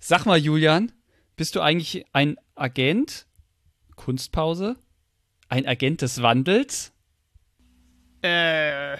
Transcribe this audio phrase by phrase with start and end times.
[0.00, 0.92] Sag mal, Julian,
[1.36, 3.26] bist du eigentlich ein Agent?
[3.96, 4.76] Kunstpause?
[5.48, 6.92] Ein Agent des Wandels?
[8.22, 8.96] Äh.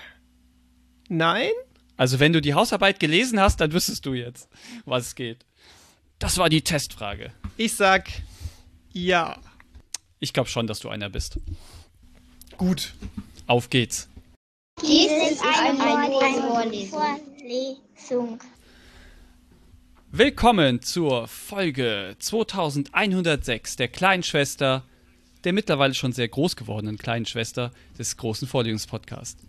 [1.08, 1.50] Nein?
[1.96, 4.48] Also, wenn du die Hausarbeit gelesen hast, dann wüsstest du jetzt,
[4.84, 5.46] was es geht.
[6.18, 7.32] Das war die Testfrage.
[7.56, 8.08] Ich sag
[8.92, 9.38] ja.
[10.20, 11.38] Ich glaube schon, dass du einer bist.
[12.56, 12.94] Gut.
[13.46, 14.08] Auf geht's.
[14.80, 18.38] Dies ist eine, eine Vorlesung.
[20.16, 24.84] Willkommen zur Folge 2106 der kleinen Schwester,
[25.42, 29.44] der mittlerweile schon sehr groß gewordenen kleinen Schwester des großen Vorlesungspodcasts.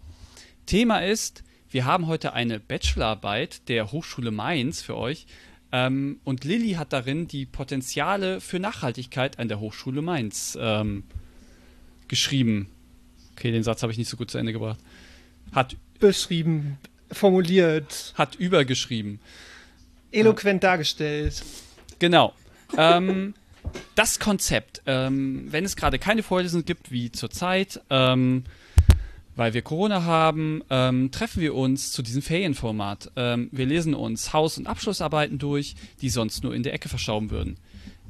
[0.66, 5.28] Thema ist, wir haben heute eine Bachelorarbeit der Hochschule Mainz für euch
[5.72, 11.04] ähm, und Lilly hat darin die Potenziale für Nachhaltigkeit an der Hochschule Mainz ähm,
[12.08, 12.72] geschrieben.
[13.34, 14.80] Okay, den Satz habe ich nicht so gut zu Ende gebracht.
[15.52, 16.80] Hat Beschrieben,
[17.12, 19.20] formuliert, hat übergeschrieben.
[20.16, 21.44] Eloquent dargestellt.
[22.00, 22.34] Genau.
[22.78, 23.34] Ähm,
[23.96, 28.43] das Konzept, ähm, wenn es gerade keine Vorlesungen gibt, wie zurzeit, ähm,
[29.36, 33.12] weil wir Corona haben, ähm, treffen wir uns zu diesem Ferienformat.
[33.16, 37.32] Ähm, wir lesen uns Haus- und Abschlussarbeiten durch, die sonst nur in der Ecke verschauben
[37.32, 37.58] würden.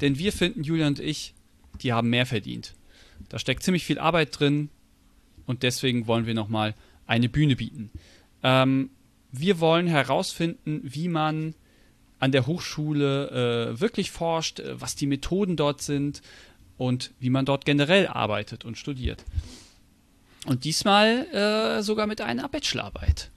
[0.01, 1.33] Denn wir finden, Julian und ich,
[1.81, 2.75] die haben mehr verdient.
[3.29, 4.69] Da steckt ziemlich viel Arbeit drin
[5.45, 6.75] und deswegen wollen wir nochmal
[7.07, 7.89] eine Bühne bieten.
[8.43, 8.89] Ähm,
[9.31, 11.55] wir wollen herausfinden, wie man
[12.19, 16.21] an der Hochschule äh, wirklich forscht, äh, was die Methoden dort sind
[16.77, 19.23] und wie man dort generell arbeitet und studiert.
[20.45, 23.31] Und diesmal äh, sogar mit einer Bachelorarbeit.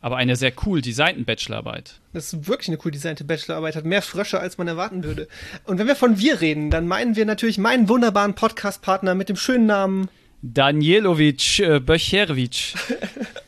[0.00, 2.00] Aber einer sehr cool designten Bachelorarbeit.
[2.12, 5.26] Das ist wirklich eine cool designte Bachelorarbeit, hat mehr Frösche, als man erwarten würde.
[5.64, 9.36] Und wenn wir von wir reden, dann meinen wir natürlich meinen wunderbaren Podcast-Partner mit dem
[9.36, 10.08] schönen Namen.
[10.42, 12.74] Danielovic äh, Böcherowitsch.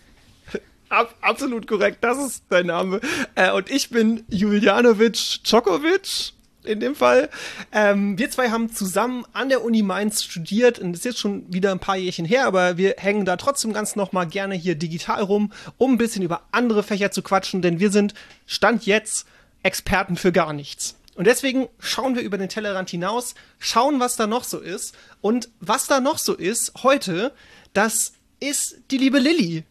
[0.89, 3.01] Ab, absolut korrekt, das ist dein Name.
[3.35, 6.33] Äh, und ich bin Julianovic Djokovic
[6.65, 7.29] in dem Fall.
[7.73, 11.53] Ähm, wir zwei haben zusammen an der Uni Mainz studiert und das ist jetzt schon
[11.53, 14.75] wieder ein paar Jährchen her, aber wir hängen da trotzdem ganz noch mal gerne hier
[14.75, 18.15] digital rum, um ein bisschen über andere Fächer zu quatschen, denn wir sind
[18.47, 19.27] Stand jetzt
[19.63, 20.97] Experten für gar nichts.
[21.19, 24.95] Und deswegen schauen wir über den Tellerrand hinaus, schauen, was da noch so ist.
[25.21, 27.33] Und was da noch so ist heute,
[27.73, 29.65] das ist die liebe Lilly.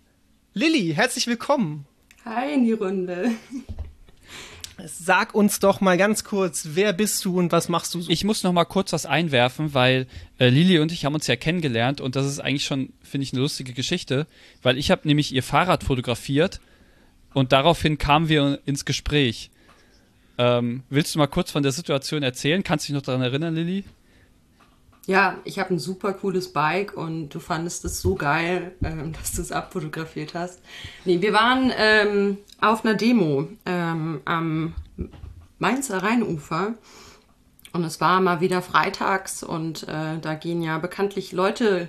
[0.57, 1.85] Lilly, herzlich willkommen.
[2.25, 3.29] Hi in die Runde.
[4.83, 8.11] Sag uns doch mal ganz kurz, wer bist du und was machst du so?
[8.11, 10.07] Ich muss noch mal kurz was einwerfen, weil
[10.39, 13.33] äh, Lili und ich haben uns ja kennengelernt und das ist eigentlich schon, finde ich,
[13.33, 14.25] eine lustige Geschichte,
[14.63, 16.59] weil ich habe nämlich ihr Fahrrad fotografiert
[17.35, 19.51] und daraufhin kamen wir ins Gespräch.
[20.39, 22.63] Ähm, willst du mal kurz von der Situation erzählen?
[22.63, 23.83] Kannst du dich noch daran erinnern, Lilly?
[25.07, 29.31] Ja, ich habe ein super cooles Bike und du fandest es so geil, ähm, dass
[29.31, 30.61] du es abfotografiert hast.
[31.05, 34.75] Nee, wir waren ähm, auf einer Demo ähm, am
[35.59, 36.73] Mainzer Rheinufer
[37.71, 41.87] und es war mal wieder freitags und äh, da gehen ja bekanntlich Leute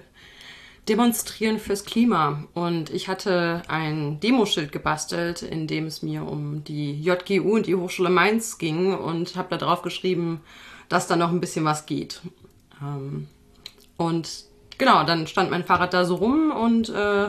[0.89, 2.45] demonstrieren fürs Klima.
[2.55, 7.75] Und ich hatte ein Demoschild gebastelt, in dem es mir um die JGU und die
[7.75, 10.41] Hochschule Mainz ging und habe da drauf geschrieben,
[10.89, 12.23] dass da noch ein bisschen was geht.
[12.83, 13.27] Ähm,
[13.97, 14.45] und
[14.79, 17.29] genau, dann stand mein Fahrrad da so rum und äh,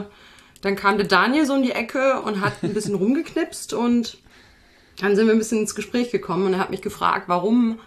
[0.62, 4.18] dann kam der Daniel so in die Ecke und hat ein bisschen rumgeknipst und
[5.00, 7.80] dann sind wir ein bisschen ins Gespräch gekommen und er hat mich gefragt, warum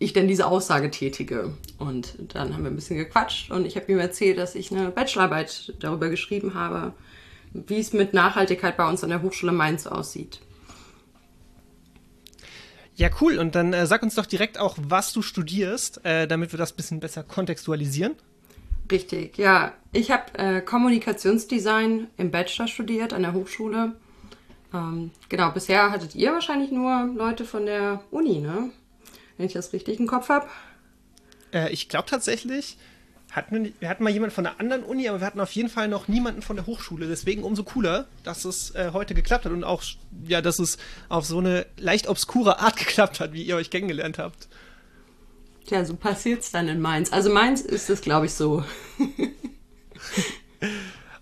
[0.00, 1.54] ich denn diese Aussage tätige.
[1.78, 4.90] Und dann haben wir ein bisschen gequatscht und ich habe ihm erzählt, dass ich eine
[4.90, 6.92] Bachelorarbeit darüber geschrieben habe,
[7.52, 10.40] wie es mit Nachhaltigkeit bei uns an der Hochschule Mainz aussieht.
[12.98, 13.38] Ja, cool.
[13.38, 16.72] Und dann äh, sag uns doch direkt auch, was du studierst, äh, damit wir das
[16.72, 18.16] ein bisschen besser kontextualisieren.
[18.90, 19.72] Richtig, ja.
[19.92, 23.92] Ich habe äh, Kommunikationsdesign im Bachelor studiert an der Hochschule.
[24.74, 28.70] Ähm, genau, bisher hattet ihr wahrscheinlich nur Leute von der Uni, ne?
[29.36, 30.48] Wenn ich das richtig im Kopf habe.
[31.54, 32.78] Äh, ich glaube tatsächlich,
[33.32, 35.88] hatten wir, hatten mal jemanden von einer anderen Uni, aber wir hatten auf jeden Fall
[35.88, 37.06] noch niemanden von der Hochschule.
[37.06, 39.82] Deswegen umso cooler, dass es äh, heute geklappt hat und auch,
[40.26, 40.78] ja, dass es
[41.08, 44.48] auf so eine leicht obskure Art geklappt hat, wie ihr euch kennengelernt habt.
[45.66, 47.12] Tja, so passiert's dann in Mainz.
[47.12, 48.64] Also Mainz ist es, glaube ich, so.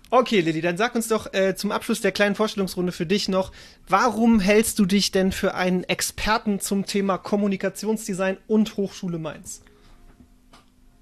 [0.09, 3.51] Okay, Lilly, dann sag uns doch äh, zum Abschluss der kleinen Vorstellungsrunde für dich noch,
[3.89, 9.61] warum hältst du dich denn für einen Experten zum Thema Kommunikationsdesign und Hochschule Mainz?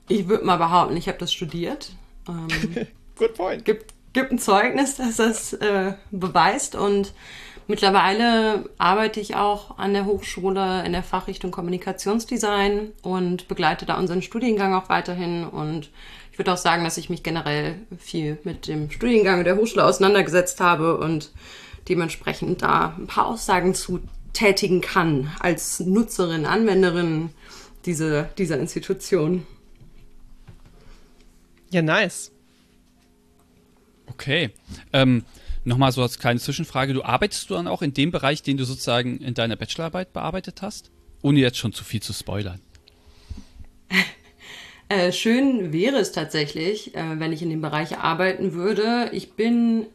[0.07, 1.91] Ich würde mal behaupten, ich habe das studiert.
[2.27, 2.47] Ähm,
[3.17, 3.65] Good point.
[3.65, 7.13] gibt, gibt ein Zeugnis, dass das äh, beweist und
[7.67, 14.21] mittlerweile arbeite ich auch an der Hochschule in der Fachrichtung Kommunikationsdesign und begleite da unseren
[14.21, 15.89] Studiengang auch weiterhin und
[16.31, 20.59] ich würde auch sagen, dass ich mich generell viel mit dem Studiengang der Hochschule auseinandergesetzt
[20.59, 21.31] habe und
[21.87, 24.01] dementsprechend da ein paar Aussagen zu
[24.33, 27.29] tätigen kann als Nutzerin, Anwenderin
[27.85, 29.47] diese, dieser Institution.
[31.75, 32.31] Ja, nice.
[34.07, 34.51] Okay.
[34.94, 35.25] Ähm,
[35.66, 36.94] Nochmal so als kleine Zwischenfrage.
[36.94, 40.62] Du arbeitest du dann auch in dem Bereich, den du sozusagen in deiner Bachelorarbeit bearbeitet
[40.62, 40.89] hast?
[41.22, 42.62] Ohne jetzt schon zu viel zu spoilern.
[44.88, 49.10] Äh, schön wäre es tatsächlich, äh, wenn ich in dem Bereich arbeiten würde.
[49.13, 49.88] Ich bin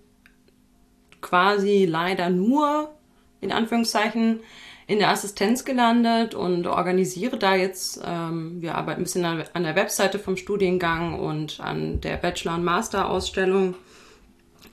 [1.21, 2.93] quasi leider nur,
[3.41, 4.41] in Anführungszeichen,
[4.91, 9.77] in der Assistenz gelandet und organisiere da jetzt, ähm, wir arbeiten ein bisschen an, der
[9.77, 13.77] Webseite vom Studiengang und an der Bachelor- und Master-Ausstellung,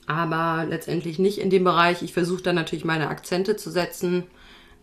[0.06, 2.02] aber letztendlich nicht in dem Bereich.
[2.02, 4.24] Ich versuche da natürlich meine Akzente zu setzen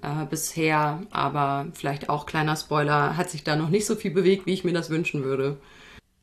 [0.01, 4.45] äh, bisher, aber vielleicht auch kleiner Spoiler, hat sich da noch nicht so viel bewegt,
[4.45, 5.57] wie ich mir das wünschen würde.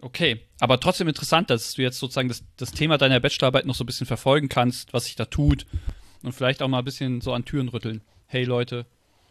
[0.00, 3.85] Okay, aber trotzdem interessant, dass du jetzt sozusagen das, das Thema deiner Bachelorarbeit noch so
[3.85, 5.67] ein bisschen verfolgen kannst, was sich da tut
[6.23, 8.00] und vielleicht auch mal ein bisschen so an Türen rütteln.
[8.26, 8.87] Hey Leute,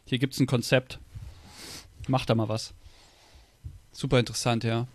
[0.06, 1.00] hier gibt es ein Konzept.
[2.08, 2.74] Macht da mal was.
[3.92, 4.88] Super interessant, ja.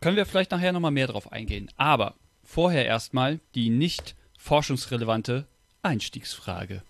[0.00, 1.70] Können wir vielleicht nachher nochmal mehr drauf eingehen.
[1.76, 5.46] Aber vorher erstmal die nicht forschungsrelevante
[5.82, 6.82] Einstiegsfrage.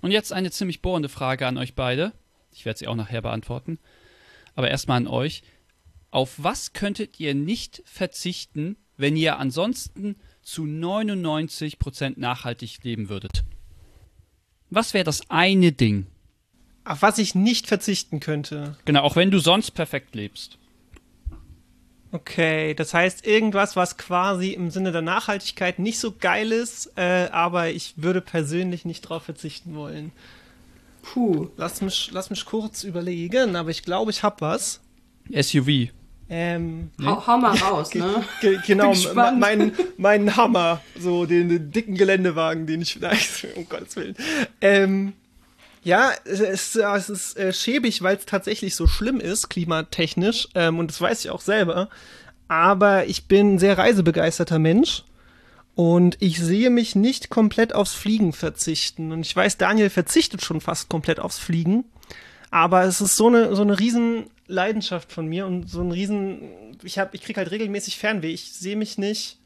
[0.00, 2.12] Und jetzt eine ziemlich bohrende Frage an euch beide.
[2.52, 3.78] Ich werde sie auch nachher beantworten.
[4.54, 5.42] Aber erstmal an euch.
[6.10, 13.44] Auf was könntet ihr nicht verzichten, wenn ihr ansonsten zu 99% nachhaltig leben würdet?
[14.70, 16.06] Was wäre das eine Ding?
[16.84, 18.76] Auf was ich nicht verzichten könnte.
[18.84, 20.58] Genau, auch wenn du sonst perfekt lebst.
[22.10, 27.28] Okay, das heißt irgendwas, was quasi im Sinne der Nachhaltigkeit nicht so geil ist, äh,
[27.30, 30.12] aber ich würde persönlich nicht drauf verzichten wollen.
[31.02, 34.80] Puh, lass mich, lass mich kurz überlegen, aber ich glaube, ich habe was.
[35.30, 35.90] SUV.
[36.30, 38.22] Ähm, hau, hau, mal raus, ne?
[38.42, 38.92] Ge genau,
[39.36, 44.14] mein, mein Hammer, so den, den, dicken Geländewagen, den ich vielleicht, um Gottes Willen.
[44.60, 45.14] Ähm,
[45.82, 46.40] ja, es,
[46.76, 51.24] es ist äh, schäbig, weil es tatsächlich so schlimm ist, klimatechnisch, ähm, und das weiß
[51.24, 51.88] ich auch selber.
[52.46, 55.04] Aber ich bin ein sehr reisebegeisterter Mensch
[55.74, 59.12] und ich sehe mich nicht komplett aufs Fliegen verzichten.
[59.12, 61.84] Und ich weiß, Daniel verzichtet schon fast komplett aufs Fliegen.
[62.50, 66.76] Aber es ist so eine, so eine riesen Leidenschaft von mir und so ein riesen,
[66.82, 68.30] ich hab, ich krieg halt regelmäßig Fernweh.
[68.30, 69.38] Ich sehe mich nicht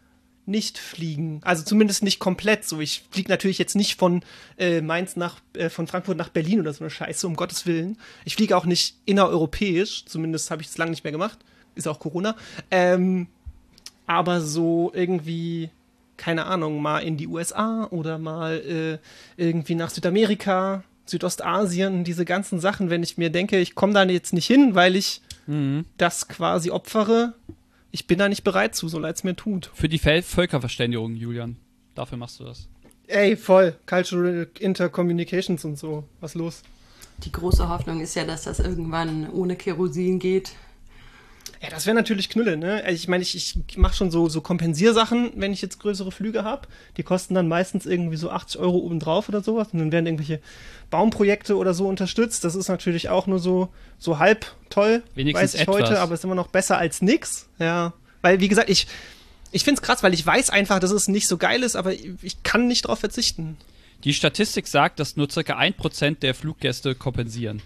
[0.44, 1.40] nicht fliegen.
[1.44, 2.80] Also zumindest nicht komplett so.
[2.80, 4.24] Ich fliege natürlich jetzt nicht von
[4.58, 7.96] äh, Mainz nach, äh, von Frankfurt nach Berlin oder so eine Scheiße, um Gottes Willen.
[8.24, 11.38] Ich fliege auch nicht innereuropäisch, zumindest habe ich es lange nicht mehr gemacht.
[11.74, 12.36] Ist auch Corona.
[12.70, 13.28] Ähm,
[14.06, 15.70] aber so irgendwie,
[16.16, 18.98] keine Ahnung, mal in die USA oder mal äh,
[19.42, 24.32] irgendwie nach Südamerika, Südostasien, diese ganzen Sachen, wenn ich mir denke, ich komme da jetzt
[24.32, 25.84] nicht hin, weil ich mhm.
[25.96, 27.34] das quasi opfere,
[27.90, 29.70] ich bin da nicht bereit zu, so leid es mir tut.
[29.74, 31.56] Für die Völkerverständigung, Julian.
[31.94, 32.68] Dafür machst du das.
[33.06, 33.76] Ey, voll.
[33.86, 36.04] Cultural Intercommunications und so.
[36.20, 36.62] Was los?
[37.18, 40.52] Die große Hoffnung ist ja, dass das irgendwann ohne Kerosin geht.
[41.62, 42.82] Ja, das wäre natürlich Knülle, ne?
[42.84, 46.42] Also ich meine, ich, ich mache schon so, so Kompensiersachen, wenn ich jetzt größere Flüge
[46.42, 46.66] habe.
[46.96, 49.68] Die kosten dann meistens irgendwie so 80 Euro obendrauf oder sowas.
[49.72, 50.40] Und dann werden irgendwelche
[50.90, 52.42] Baumprojekte oder so unterstützt.
[52.42, 53.68] Das ist natürlich auch nur so,
[53.98, 55.74] so halb toll, Wenigstens weiß ich etwas.
[55.76, 57.48] heute, aber ist immer noch besser als nix.
[57.60, 57.92] Ja.
[58.22, 58.88] Weil, wie gesagt, ich,
[59.52, 61.92] ich finde es krass, weil ich weiß einfach, dass es nicht so geil ist, aber
[61.92, 63.56] ich, ich kann nicht darauf verzichten.
[64.02, 67.62] Die Statistik sagt, dass nur circa 1% der Fluggäste kompensieren.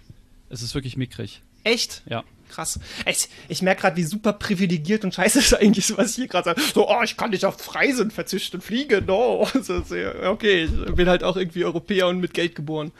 [0.51, 1.41] Es ist wirklich mickrig.
[1.65, 2.03] Echt?
[2.09, 2.25] Ja.
[2.49, 2.79] Krass.
[3.07, 6.29] Ich, ich merke gerade, wie super privilegiert und scheiße ist eigentlich so, was ich hier
[6.29, 6.61] gerade sage.
[6.75, 9.47] So, oh, ich kann nicht auf Reisen verzichten, fliegen, no.
[10.25, 12.93] okay, ich bin halt auch irgendwie Europäer und mit Geld geboren.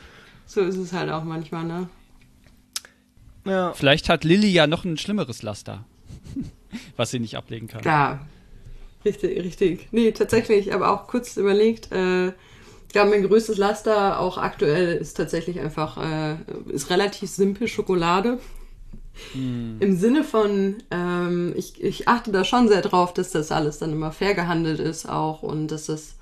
[0.45, 1.89] So ist es halt auch manchmal, ne?
[3.45, 3.73] Ja.
[3.73, 5.85] Vielleicht hat Lilly ja noch ein schlimmeres Laster,
[6.97, 7.81] was sie nicht ablegen kann.
[7.81, 8.27] Klar.
[9.05, 9.87] Richtig, richtig.
[9.91, 12.33] Nee, tatsächlich, aber auch kurz überlegt, äh,
[12.93, 16.35] ja, mein größtes Laster auch aktuell ist tatsächlich einfach, äh,
[16.69, 18.39] ist relativ simpel Schokolade.
[19.33, 19.77] Mm.
[19.79, 23.91] Im Sinne von, ähm, ich, ich achte da schon sehr drauf, dass das alles dann
[23.91, 26.15] immer fair gehandelt ist auch und dass das,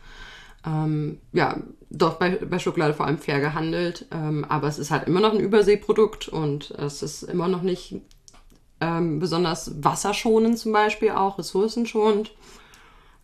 [0.65, 1.57] ähm, ja,
[1.89, 5.33] doch bei, bei Schokolade vor allem fair gehandelt, ähm, aber es ist halt immer noch
[5.33, 8.01] ein Überseeprodukt und es ist immer noch nicht
[8.81, 12.31] ähm, besonders wasserschonend zum Beispiel auch, ressourcenschonend.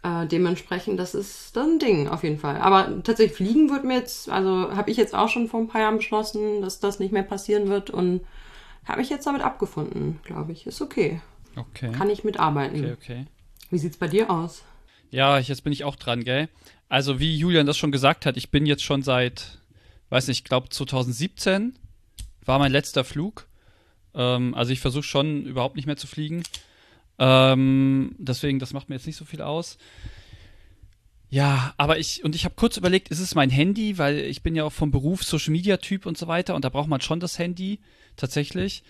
[0.03, 2.57] Äh, dementsprechend, das ist das ein Ding auf jeden Fall.
[2.57, 5.81] Aber tatsächlich fliegen wird mir jetzt, also habe ich jetzt auch schon vor ein paar
[5.81, 8.21] Jahren beschlossen, dass das nicht mehr passieren wird und
[8.85, 10.67] habe ich jetzt damit abgefunden, glaube ich.
[10.67, 11.21] Ist okay.
[11.55, 11.91] Okay.
[11.91, 12.79] Kann ich mitarbeiten.
[12.79, 13.25] Okay, okay.
[13.69, 14.63] Wie sieht's bei dir aus?
[15.09, 16.49] Ja, jetzt bin ich auch dran, gell?
[16.89, 19.59] Also, wie Julian das schon gesagt hat, ich bin jetzt schon seit,
[20.09, 21.75] weiß nicht, ich glaube 2017
[22.45, 23.47] war mein letzter Flug.
[24.13, 26.43] Ähm, also, ich versuche schon überhaupt nicht mehr zu fliegen.
[27.19, 29.77] Ähm, deswegen, das macht mir jetzt nicht so viel aus.
[31.31, 34.53] Ja, aber ich, und ich habe kurz überlegt, ist es mein Handy, weil ich bin
[34.53, 37.21] ja auch vom Beruf Social Media Typ und so weiter und da braucht man schon
[37.21, 37.79] das Handy,
[38.17, 38.83] tatsächlich.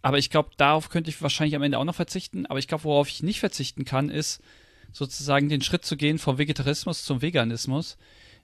[0.00, 2.46] Aber ich glaube, darauf könnte ich wahrscheinlich am Ende auch noch verzichten.
[2.46, 4.40] Aber ich glaube, worauf ich nicht verzichten kann, ist
[4.92, 7.98] sozusagen den Schritt zu gehen vom Vegetarismus zum Veganismus,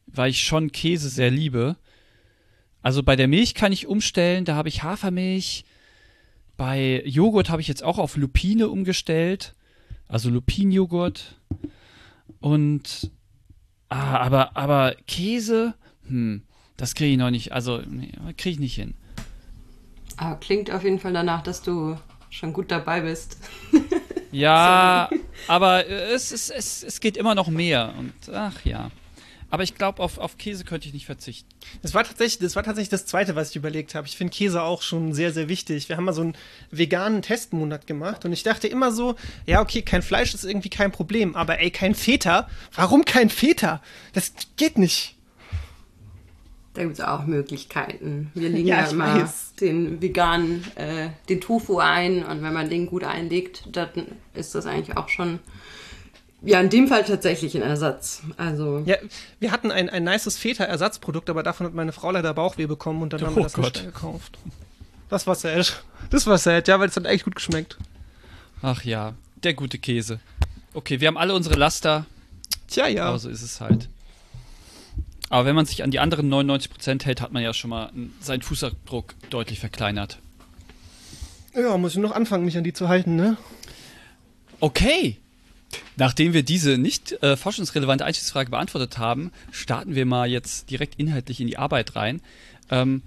[0.09, 1.77] weil ich schon Käse sehr liebe.
[2.83, 5.65] Also bei der Milch kann ich umstellen, da habe ich Hafermilch.
[6.57, 9.55] Bei Joghurt habe ich jetzt auch auf Lupine umgestellt.
[10.09, 11.37] Also Lupinenjoghurt.
[12.43, 13.11] Und
[13.89, 15.75] ah, aber, aber Käse,
[16.07, 16.43] hm,
[16.77, 17.53] das kriege ich noch nicht.
[17.53, 18.95] Also, nee, kriege ich nicht hin.
[20.19, 21.97] Aber klingt auf jeden Fall danach, dass du
[22.29, 23.39] schon gut dabei bist.
[24.33, 25.09] Ja,
[25.47, 27.95] aber es, es, es, es geht immer noch mehr.
[27.99, 28.91] Und ach ja.
[29.53, 31.47] Aber ich glaube, auf, auf Käse könnte ich nicht verzichten.
[31.83, 34.07] Das war tatsächlich, das war tatsächlich das Zweite, was ich überlegt habe.
[34.07, 35.91] Ich finde Käse auch schon sehr, sehr wichtig.
[35.91, 36.35] Wir haben mal so einen
[36.71, 40.91] veganen Testmonat gemacht und ich dachte immer so, ja, okay, kein Fleisch ist irgendwie kein
[40.91, 42.49] Problem, aber ey, kein Feta?
[42.75, 43.83] Warum kein Feta?
[44.15, 45.17] Das geht nicht.
[46.73, 48.31] Da gibt es auch Möglichkeiten.
[48.33, 49.57] Wir legen Ja, ja, ich immer weiß.
[49.61, 53.91] den veganen, äh, den Tofu ein und wenn man den gut einlegt, dann
[54.33, 55.41] ist das eigentlich auch schon,
[56.45, 58.23] ja, in dem Fall tatsächlich ein Ersatz.
[58.37, 58.97] Also, Ja,
[59.41, 63.13] wir hatten ein, ein nices Feta-Ersatzprodukt, aber davon hat meine Frau leider Bauchweh bekommen und
[63.13, 63.75] dann haben wir Oh das Gott.
[63.75, 64.39] nicht gekauft.
[65.09, 65.83] Das war sad.
[66.11, 67.77] Das war sad, ja, weil es hat echt gut geschmeckt.
[68.63, 70.21] Ach ja, der gute Käse.
[70.75, 72.07] Okay, wir haben alle unsere Laster,
[72.69, 73.05] Tja, ja.
[73.07, 73.89] aber so ist es halt.
[75.29, 78.43] Aber wenn man sich an die anderen 99% hält, hat man ja schon mal seinen
[78.43, 80.19] Fußabdruck deutlich verkleinert.
[81.55, 83.37] Ja, muss ich noch anfangen, mich an die zu halten, ne?
[84.61, 85.19] Okay.
[85.97, 91.41] Nachdem wir diese nicht äh, forschungsrelevante Einstiegsfrage beantwortet haben, starten wir mal jetzt direkt inhaltlich
[91.41, 92.21] in die Arbeit rein.
[92.71, 93.03] Ähm,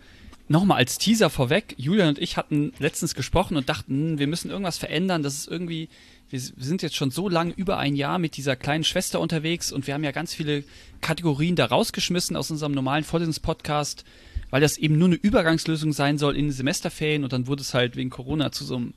[0.47, 4.51] Nochmal als Teaser vorweg, Julian und ich hatten letztens gesprochen und dachten, hm, wir müssen
[4.51, 5.23] irgendwas verändern.
[5.23, 5.89] Das ist irgendwie,
[6.29, 9.87] wir sind jetzt schon so lange, über ein Jahr mit dieser kleinen Schwester unterwegs und
[9.87, 10.63] wir haben ja ganz viele
[11.01, 14.05] Kategorien da rausgeschmissen aus unserem normalen Vorlesungspodcast,
[14.51, 17.73] weil das eben nur eine Übergangslösung sein soll in den Semesterferien und dann wurde es
[17.73, 18.93] halt wegen Corona zu so einem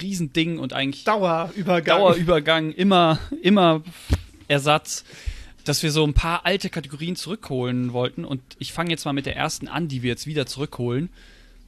[0.00, 1.98] Riesending und eigentlich Dauerübergang.
[1.98, 3.82] Dauerübergang, immer, immer
[4.48, 5.04] Ersatz,
[5.64, 8.24] dass wir so ein paar alte Kategorien zurückholen wollten.
[8.24, 11.10] Und ich fange jetzt mal mit der ersten an, die wir jetzt wieder zurückholen,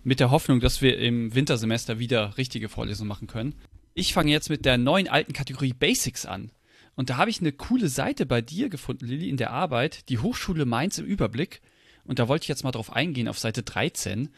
[0.02, 3.54] mit der Hoffnung, dass wir im Wintersemester wieder richtige Vorlesungen machen können.
[3.94, 6.50] Ich fange jetzt mit der neuen alten Kategorie Basics an.
[6.96, 10.18] Und da habe ich eine coole Seite bei dir gefunden, Lilly, in der Arbeit, die
[10.18, 11.60] Hochschule Mainz im Überblick.
[12.04, 14.28] Und da wollte ich jetzt mal drauf eingehen, auf Seite 13,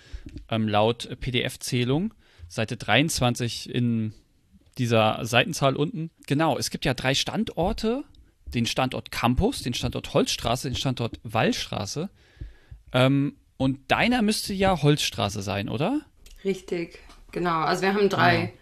[0.51, 2.15] ähm, laut PDF-Zählung,
[2.49, 4.13] Seite 23 in
[4.79, 6.11] dieser Seitenzahl unten.
[6.27, 8.05] Genau, es gibt ja drei Standorte.
[8.55, 12.09] Den Standort Campus, den Standort Holzstraße, den Standort Wallstraße.
[12.93, 16.03] Ähm, und deiner müsste ja Holzstraße sein, oder?
[16.47, 17.01] richtig,
[17.33, 17.61] genau.
[17.61, 18.55] Also wir haben drei,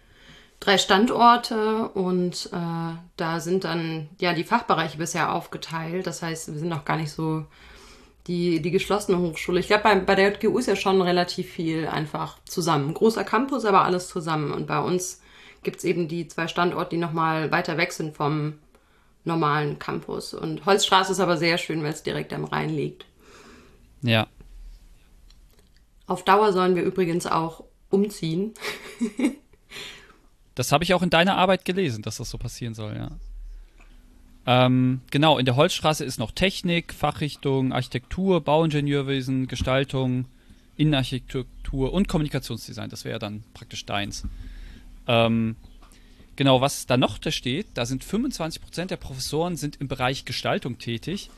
[0.59, 6.07] drei Standorte und äh, da sind dann ja die Fachbereiche bisher aufgeteilt.
[6.07, 7.45] Das heißt, wir sind noch gar nicht so
[8.27, 9.59] die, die geschlossene Hochschule.
[9.59, 12.93] Ich glaube, bei, bei der JGU ist ja schon relativ viel einfach zusammen.
[12.93, 14.51] Großer Campus, aber alles zusammen.
[14.51, 15.21] Und bei uns
[15.63, 18.55] gibt es eben die zwei Standorte, die nochmal weiter weg sind vom
[19.23, 20.33] normalen Campus.
[20.33, 23.05] Und Holzstraße ist aber sehr schön, weil es direkt am Rhein liegt.
[24.01, 24.27] Ja.
[26.07, 28.53] Auf Dauer sollen wir übrigens auch umziehen.
[30.55, 33.11] Das habe ich auch in deiner Arbeit gelesen, dass das so passieren soll, ja.
[34.47, 40.25] Ähm, genau, in der Holzstraße ist noch Technik, Fachrichtung, Architektur, Bauingenieurwesen, Gestaltung,
[40.77, 42.89] Innenarchitektur und Kommunikationsdesign.
[42.89, 44.23] Das wäre dann praktisch deins.
[45.07, 45.55] Ähm,
[46.35, 50.77] genau, was da noch da steht, da sind 25% der Professoren sind im Bereich Gestaltung
[50.77, 51.29] tätig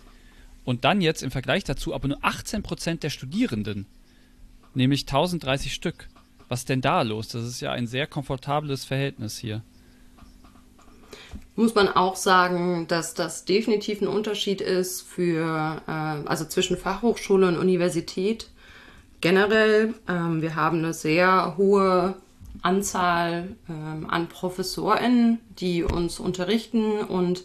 [0.66, 3.86] und dann jetzt im Vergleich dazu aber nur 18% der Studierenden,
[4.74, 6.10] nämlich 1030 Stück.
[6.50, 7.30] Was ist denn da los?
[7.30, 9.62] Das ist ja ein sehr komfortables Verhältnis hier.
[11.56, 17.48] Muss man auch sagen, dass das definitiv ein Unterschied ist für, äh, also zwischen Fachhochschule
[17.48, 18.50] und Universität.
[19.22, 22.16] Generell, ähm, wir haben eine sehr hohe
[22.62, 27.44] Anzahl ähm, an ProfessorInnen, die uns unterrichten und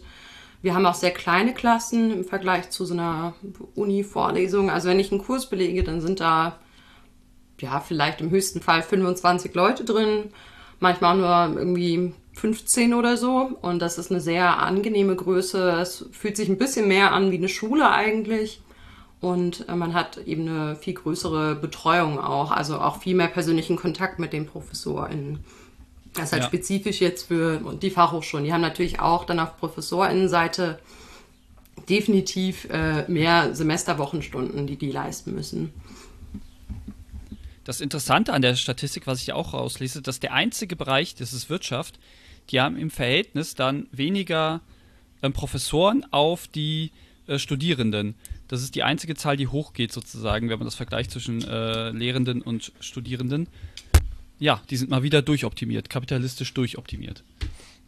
[0.61, 3.33] wir haben auch sehr kleine Klassen im Vergleich zu so einer
[3.75, 4.69] Uni-Vorlesung.
[4.69, 6.57] Also wenn ich einen Kurs belege, dann sind da
[7.59, 10.31] ja, vielleicht im höchsten Fall 25 Leute drin,
[10.79, 13.57] manchmal nur irgendwie 15 oder so.
[13.61, 15.71] Und das ist eine sehr angenehme Größe.
[15.81, 18.61] Es fühlt sich ein bisschen mehr an wie eine Schule eigentlich.
[19.21, 23.77] Und äh, man hat eben eine viel größere Betreuung auch, also auch viel mehr persönlichen
[23.77, 25.39] Kontakt mit den ProfessorInnen.
[26.13, 26.47] Das ist halt Ja.
[26.49, 28.45] spezifisch jetzt für die Fachhochschulen.
[28.45, 30.79] Die haben natürlich auch dann auf ProfessorInnenseite
[31.89, 35.73] definitiv äh, mehr Semesterwochenstunden, die die leisten müssen.
[37.63, 41.49] Das Interessante an der Statistik, was ich auch rauslese, dass der einzige Bereich, das ist
[41.49, 41.97] Wirtschaft,
[42.49, 44.61] die haben im Verhältnis dann weniger
[45.21, 46.91] ähm, Professoren auf die
[47.27, 48.15] äh, Studierenden.
[48.47, 52.41] Das ist die einzige Zahl, die hochgeht sozusagen, wenn man das vergleicht zwischen äh, Lehrenden
[52.41, 53.47] und Studierenden.
[54.39, 57.23] Ja, die sind mal wieder durchoptimiert, kapitalistisch durchoptimiert.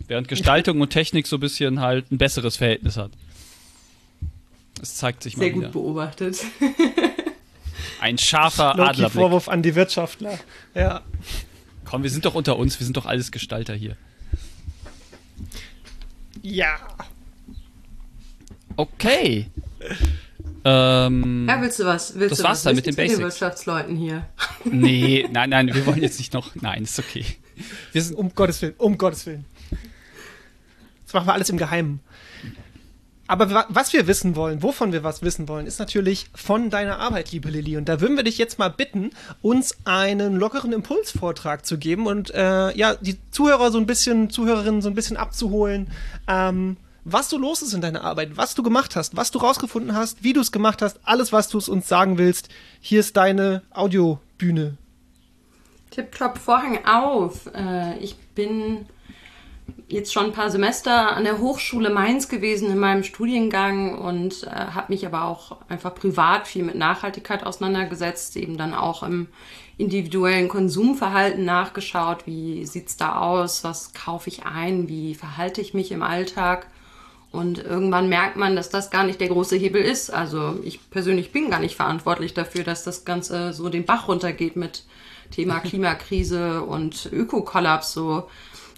[0.07, 3.11] Während Gestaltung und Technik so ein bisschen halt ein besseres Verhältnis hat.
[4.81, 5.67] Es zeigt sich Sehr mal wieder.
[5.67, 6.43] gut beobachtet.
[7.99, 9.11] Ein scharfer Adlerblick.
[9.11, 10.37] Vorwurf an die Wirtschaftler.
[10.73, 11.01] Ja.
[11.85, 13.95] Komm, wir sind doch unter uns, wir sind doch alles Gestalter hier.
[16.45, 16.77] Ja.
[18.77, 19.49] Okay.
[20.63, 22.13] ähm, Ja, willst du was?
[22.13, 23.19] Willst Das du war's was dann mit den Basics.
[23.19, 24.27] Wirtschaftsleuten hier.
[24.63, 26.53] nee, nein, nein, wir wollen jetzt nicht noch.
[26.55, 27.25] Nein, ist okay.
[27.93, 29.45] Wir sind, Um Gottes Willen, um Gottes Willen.
[31.05, 31.99] Das machen wir alles im Geheimen.
[33.27, 36.99] Aber wa- was wir wissen wollen, wovon wir was wissen wollen, ist natürlich von deiner
[36.99, 37.75] Arbeit, liebe Lilly.
[37.75, 39.09] Und da würden wir dich jetzt mal bitten,
[39.41, 44.81] uns einen lockeren Impulsvortrag zu geben und äh, ja, die Zuhörer so ein bisschen, Zuhörerinnen
[44.83, 45.89] so ein bisschen abzuholen,
[46.27, 49.95] ähm, was so los ist in deiner Arbeit, was du gemacht hast, was du rausgefunden
[49.95, 52.49] hast, wie du es gemacht hast, alles, was du es uns sagen willst.
[52.79, 54.77] Hier ist deine Audiobühne.
[55.91, 57.47] Tipptopp, Vorhang auf.
[57.55, 58.85] Äh, ich bin
[59.87, 64.49] jetzt schon ein paar Semester an der Hochschule Mainz gewesen in meinem Studiengang und äh,
[64.49, 69.27] habe mich aber auch einfach privat viel mit Nachhaltigkeit auseinandergesetzt, eben dann auch im
[69.77, 75.91] individuellen Konsumverhalten nachgeschaut, wie sieht's da aus, was kaufe ich ein, wie verhalte ich mich
[75.91, 76.67] im Alltag.
[77.31, 80.09] Und irgendwann merkt man, dass das gar nicht der große Hebel ist.
[80.09, 84.55] Also ich persönlich bin gar nicht verantwortlich dafür, dass das Ganze so den Bach runtergeht
[84.55, 84.85] mit
[85.31, 87.91] Thema Klimakrise und Ökokollaps.
[87.91, 88.29] So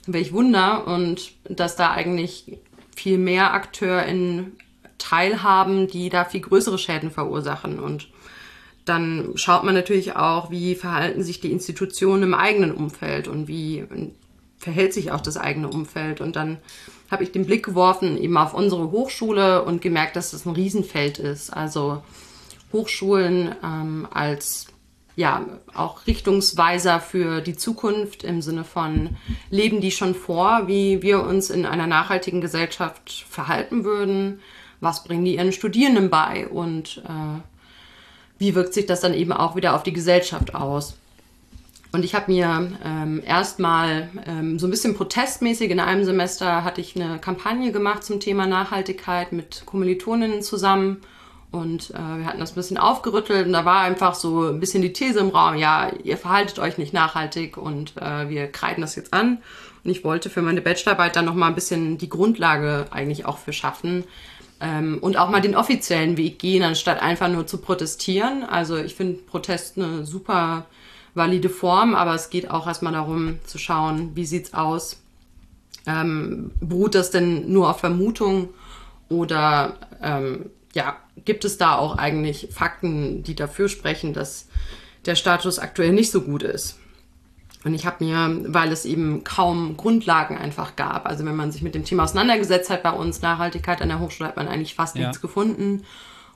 [0.08, 0.88] welch Wunder.
[0.88, 2.58] Und dass da eigentlich
[2.96, 4.58] viel mehr AkteurInnen
[4.98, 7.80] teilhaben, die da viel größere Schäden verursachen.
[7.80, 8.10] Und
[8.86, 13.86] dann schaut man natürlich auch, wie verhalten sich die Institutionen im eigenen Umfeld und wie
[14.58, 16.22] verhält sich auch das eigene Umfeld.
[16.22, 16.58] Und dann
[17.12, 21.20] habe ich den Blick geworfen eben auf unsere Hochschule und gemerkt, dass das ein Riesenfeld
[21.20, 21.52] ist.
[21.52, 22.02] Also
[22.74, 24.67] Hochschulen ähm, als
[25.18, 29.18] ja auch Richtungsweiser für die Zukunft im Sinne von
[29.50, 34.40] leben die schon vor, wie wir uns in einer nachhaltigen Gesellschaft verhalten würden,
[34.80, 37.42] was bringen die ihren Studierenden bei und äh,
[38.38, 40.96] wie wirkt sich das dann eben auch wieder auf die Gesellschaft aus.
[41.92, 46.80] Und ich habe mir ähm, erstmal ähm, so ein bisschen protestmäßig in einem Semester hatte
[46.80, 51.02] ich eine Kampagne gemacht zum Thema Nachhaltigkeit mit Kommilitoninnen zusammen.
[51.50, 54.82] Und äh, wir hatten das ein bisschen aufgerüttelt und da war einfach so ein bisschen
[54.82, 58.96] die These im Raum, ja, ihr verhaltet euch nicht nachhaltig und äh, wir kreiden das
[58.96, 59.38] jetzt an.
[59.84, 63.54] Und ich wollte für meine Bachelorarbeit dann nochmal ein bisschen die Grundlage eigentlich auch für
[63.54, 64.04] schaffen,
[64.60, 68.44] ähm, und auch mal den offiziellen Weg gehen, anstatt einfach nur zu protestieren.
[68.44, 70.66] Also ich finde Protest eine super
[71.14, 75.02] valide Form, aber es geht auch erstmal darum zu schauen, wie sieht's aus?
[75.86, 78.50] Ähm, beruht das denn nur auf Vermutung
[79.10, 84.48] oder ähm, ja, gibt es da auch eigentlich Fakten, die dafür sprechen, dass
[85.06, 86.78] der Status aktuell nicht so gut ist?
[87.66, 91.64] Und ich habe mir, weil es eben kaum Grundlagen einfach gab, also wenn man sich
[91.64, 94.96] mit dem Thema auseinandergesetzt hat bei uns, Nachhaltigkeit an der Hochschule, hat man eigentlich fast
[94.96, 95.08] Ja.
[95.08, 95.84] nichts gefunden.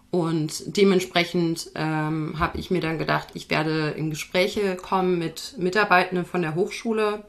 [0.10, 6.26] Und dementsprechend ähm, habe ich mir dann gedacht, ich werde in Gespräche kommen mit Mitarbeitenden
[6.26, 7.24] von der Hochschule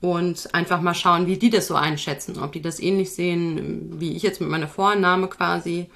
[0.00, 4.16] und einfach mal schauen, wie die das so einschätzen, ob die das ähnlich sehen, wie
[4.16, 5.90] ich jetzt mit meiner Vorannahme quasi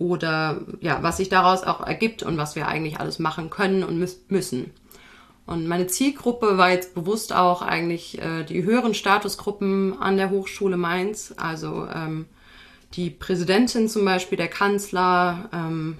[0.00, 3.98] oder ja, was sich daraus auch ergibt und was wir eigentlich alles machen können und
[4.30, 4.72] müssen.
[5.46, 10.78] Und meine Zielgruppe war jetzt bewusst auch eigentlich äh, die höheren Statusgruppen an der Hochschule
[10.78, 12.26] Mainz, also ähm,
[12.94, 15.98] die Präsidentin zum Beispiel, der Kanzler, ähm,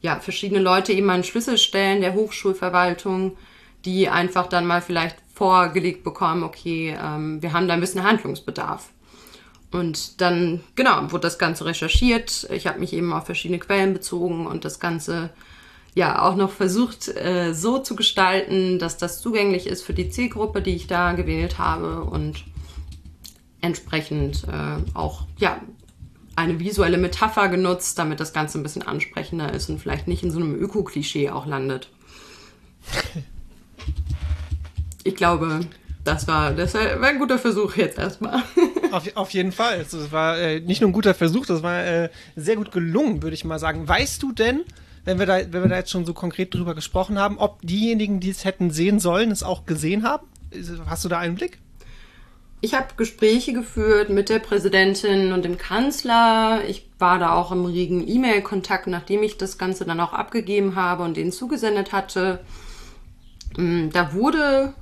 [0.00, 3.36] ja, verschiedene Leute eben an Schlüsselstellen der Hochschulverwaltung,
[3.84, 8.88] die einfach dann mal vielleicht vorgelegt bekommen, okay, ähm, wir haben da ein bisschen Handlungsbedarf.
[9.70, 12.48] Und dann, genau, wurde das Ganze recherchiert.
[12.50, 15.30] Ich habe mich eben auf verschiedene Quellen bezogen und das Ganze
[15.94, 20.62] ja auch noch versucht äh, so zu gestalten, dass das zugänglich ist für die Zielgruppe,
[20.62, 22.44] die ich da gewählt habe und
[23.60, 25.60] entsprechend äh, auch ja
[26.36, 30.30] eine visuelle Metapher genutzt, damit das Ganze ein bisschen ansprechender ist und vielleicht nicht in
[30.30, 31.90] so einem Öko-Klischee auch landet.
[35.04, 35.60] Ich glaube,
[36.06, 38.42] das war, das war ein guter Versuch jetzt erstmal.
[38.92, 39.80] Auf, auf jeden Fall.
[39.80, 43.34] Es war äh, nicht nur ein guter Versuch, das war äh, sehr gut gelungen, würde
[43.34, 43.86] ich mal sagen.
[43.88, 44.60] Weißt du denn,
[45.04, 48.20] wenn wir, da, wenn wir da jetzt schon so konkret drüber gesprochen haben, ob diejenigen,
[48.20, 50.26] die es hätten sehen sollen, es auch gesehen haben?
[50.86, 51.58] Hast du da einen Blick?
[52.60, 56.62] Ich habe Gespräche geführt mit der Präsidentin und dem Kanzler.
[56.68, 61.02] Ich war da auch im regen E-Mail-Kontakt, nachdem ich das Ganze dann auch abgegeben habe
[61.02, 62.40] und denen zugesendet hatte.
[63.56, 64.74] Mm, Da wurde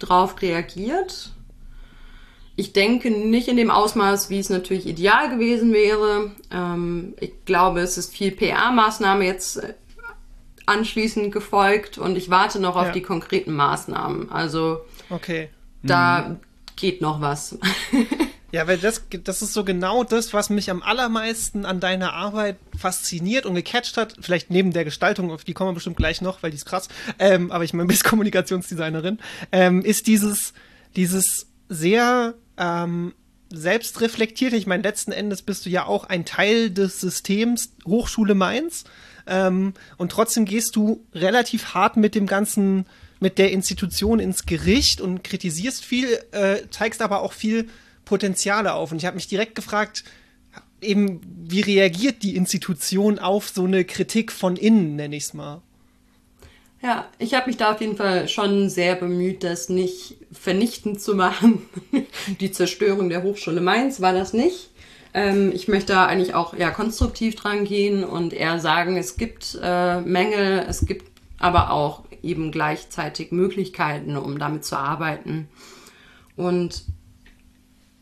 [0.00, 1.30] drauf reagiert.
[2.56, 6.32] ich denke nicht in dem Ausmaß, wie es natürlich ideal gewesen wäre.
[6.50, 9.72] Ähm, ich glaube, es ist viel PR-Maßnahme jetzt äh,
[10.66, 12.92] anschließend gefolgt und ich warte noch auf Ja.
[12.92, 14.30] die konkreten Maßnahmen.
[14.30, 15.48] Also Okay.
[15.82, 16.36] da
[16.76, 17.58] geht noch was.
[18.52, 22.56] Ja, weil das, das ist so genau das, was mich am allermeisten an deiner Arbeit
[22.76, 24.16] fasziniert und gecatcht hat.
[24.20, 26.88] Vielleicht neben der Gestaltung, auf die kommen wir bestimmt gleich noch, weil die ist krass.
[27.18, 29.18] Ähm, aber ich meine, bist Kommunikationsdesignerin.
[29.52, 30.52] Ähm, ist dieses,
[30.96, 33.14] dieses sehr ähm,
[33.52, 38.84] selbstreflektierte, ich meine, letzten Endes bist du ja auch ein Teil des Systems Hochschule Mainz.
[39.28, 42.86] Ähm, und trotzdem gehst du relativ hart mit dem ganzen,
[43.20, 47.68] mit der Institution ins Gericht und kritisierst viel, äh, zeigst aber auch viel
[48.10, 48.90] Potenziale auf.
[48.90, 50.02] Und ich habe mich direkt gefragt,
[50.80, 55.62] eben, wie reagiert die Institution auf so eine Kritik von innen, nenne ich es mal.
[56.82, 61.14] Ja, ich habe mich da auf jeden Fall schon sehr bemüht, das nicht vernichtend zu
[61.14, 61.62] machen.
[62.40, 64.70] Die Zerstörung der Hochschule Mainz war das nicht.
[65.14, 69.56] Ähm, ich möchte da eigentlich auch eher konstruktiv dran gehen und eher sagen, es gibt
[69.62, 71.06] äh, Mängel, es gibt
[71.38, 75.48] aber auch eben gleichzeitig Möglichkeiten, um damit zu arbeiten.
[76.34, 76.86] Und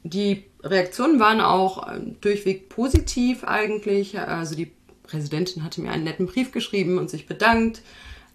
[0.02, 4.18] die Reaktionen waren auch äh, durchweg positiv eigentlich.
[4.18, 4.70] Also die
[5.04, 7.82] Präsidentin hatte mir einen netten Brief geschrieben und sich bedankt.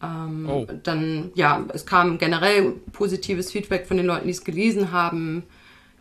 [0.02, 0.68] Ähm, Oh.
[0.84, 5.44] Dann, ja, es kam generell positives Feedback von den Leuten, die es gelesen haben.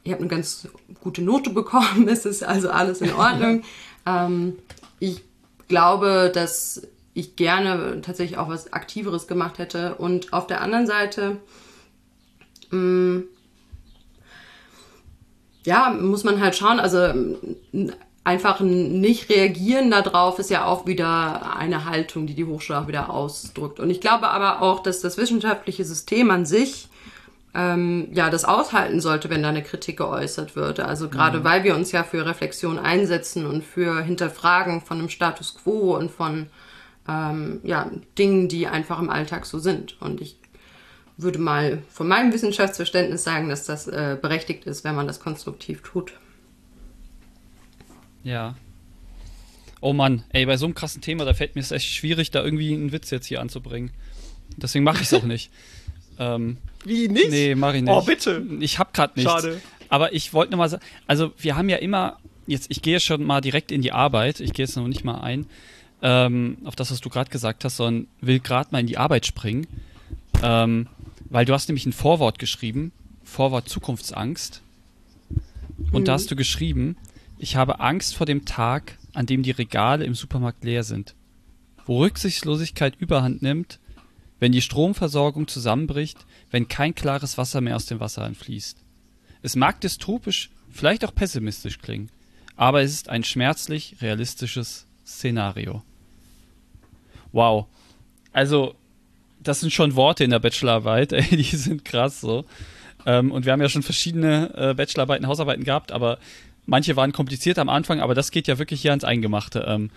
[0.05, 0.69] Ich habe eine ganz
[1.01, 3.63] gute Note bekommen, es ist also alles in Ordnung.
[4.07, 4.59] ähm,
[4.99, 5.23] ich
[5.69, 9.97] glaube, dass ich gerne tatsächlich auch was Aktiveres gemacht hätte.
[9.97, 11.37] Und auf der anderen Seite,
[12.71, 13.23] mh,
[15.65, 17.93] ja, muss man halt schauen, also m,
[18.25, 22.89] einfach ein nicht reagieren darauf ist ja auch wieder eine Haltung, die die Hochschule auch
[22.89, 23.81] wieder ausdrückt.
[23.81, 26.89] Und ich glaube aber auch, dass das wissenschaftliche System an sich
[27.55, 30.81] ähm, ja das aushalten sollte, wenn da eine Kritik geäußert wird.
[30.81, 35.57] Also gerade weil wir uns ja für Reflexion einsetzen und für Hinterfragen von einem Status
[35.57, 36.47] quo und von
[37.09, 40.01] ähm, ja, Dingen, die einfach im Alltag so sind.
[40.01, 40.39] Und ich
[41.23, 45.83] würde mal von meinem Wissenschaftsverständnis sagen, dass das äh, berechtigt ist, wenn man das konstruktiv
[45.83, 46.13] tut.
[48.25, 48.55] Ja.
[49.81, 52.45] Oh Mann, ey, bei so einem krassen Thema, da fällt mir es echt schwierig, da
[52.45, 53.91] irgendwie einen Witz jetzt hier anzubringen.
[54.57, 55.51] Deswegen mache ich es auch nicht.
[56.19, 57.31] ähm, Wie nicht?
[57.31, 57.93] nee, mach ich nicht.
[57.93, 58.45] Oh, bitte.
[58.61, 59.33] Ich habe gerade nichts.
[59.33, 59.61] Schade.
[59.89, 63.25] Aber ich wollte noch mal sagen, also wir haben ja immer, jetzt, ich gehe schon
[63.25, 65.47] mal direkt in die Arbeit, ich gehe jetzt noch nicht mal ein,
[66.01, 69.27] ähm, auf das, was du gerade gesagt hast, sondern will gerade mal in die Arbeit
[69.27, 69.67] springen.
[70.43, 70.87] Ähm,
[71.33, 72.93] weil du hast nämlich ein Vorwort geschrieben,
[73.25, 74.61] Vorwort Zukunftsangst.
[75.91, 76.97] Und da hast du geschrieben,
[77.39, 81.15] ich habe Angst vor dem Tag, an dem die Regale im Supermarkt leer sind.
[81.87, 83.81] Wo Rücksichtslosigkeit überhand nimmt,
[84.41, 86.19] wenn die Stromversorgung zusammenbricht,
[86.51, 88.77] wenn kein klares Wasser mehr aus dem Wasserhahn fließt.
[89.41, 92.11] Es mag dystopisch, vielleicht auch pessimistisch klingen,
[92.57, 95.83] aber es ist ein schmerzlich realistisches Szenario.
[97.33, 97.67] Wow.
[98.33, 98.75] Also,
[99.43, 102.45] das sind schon Worte in der Bachelorarbeit, ey, die sind krass so.
[103.07, 106.19] Ähm, und wir haben ja schon verschiedene äh, Bachelorarbeiten, Hausarbeiten gehabt, aber
[106.67, 109.65] manche waren kompliziert am Anfang, aber das geht ja wirklich hier ans Eingemachte.
[109.67, 109.91] Ähm,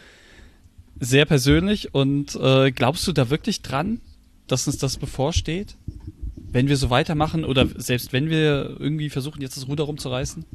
[0.99, 3.99] sehr persönlich und äh, glaubst du da wirklich dran,
[4.47, 5.75] dass uns das bevorsteht?
[6.51, 10.45] Wenn wir so weitermachen oder selbst wenn wir irgendwie versuchen, jetzt das Ruder rumzureißen?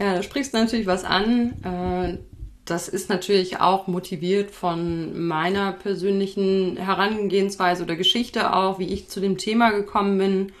[0.00, 1.52] Ja, da sprichst du natürlich was an.
[1.62, 2.18] Äh,
[2.70, 9.18] Das ist natürlich auch motiviert von meiner persönlichen Herangehensweise oder Geschichte auch, wie ich zu
[9.18, 10.52] dem Thema gekommen bin.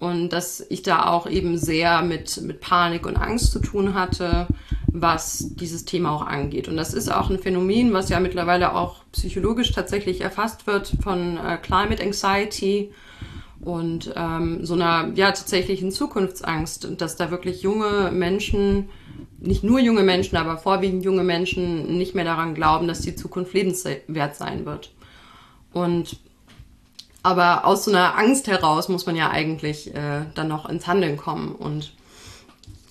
[0.00, 4.48] Und dass ich da auch eben sehr mit, mit Panik und Angst zu tun hatte,
[4.88, 6.66] was dieses Thema auch angeht.
[6.66, 11.36] Und das ist auch ein Phänomen, was ja mittlerweile auch psychologisch tatsächlich erfasst wird von
[11.36, 12.92] äh, Climate Anxiety
[13.60, 18.88] und ähm, so einer ja tatsächlichen Zukunftsangst, und dass da wirklich junge Menschen,
[19.38, 23.52] nicht nur junge Menschen, aber vorwiegend junge Menschen nicht mehr daran glauben, dass die Zukunft
[23.54, 24.90] lebenswert sein wird.
[25.72, 26.16] Und
[27.22, 31.16] aber aus so einer Angst heraus muss man ja eigentlich äh, dann noch ins Handeln
[31.16, 31.54] kommen.
[31.54, 31.92] Und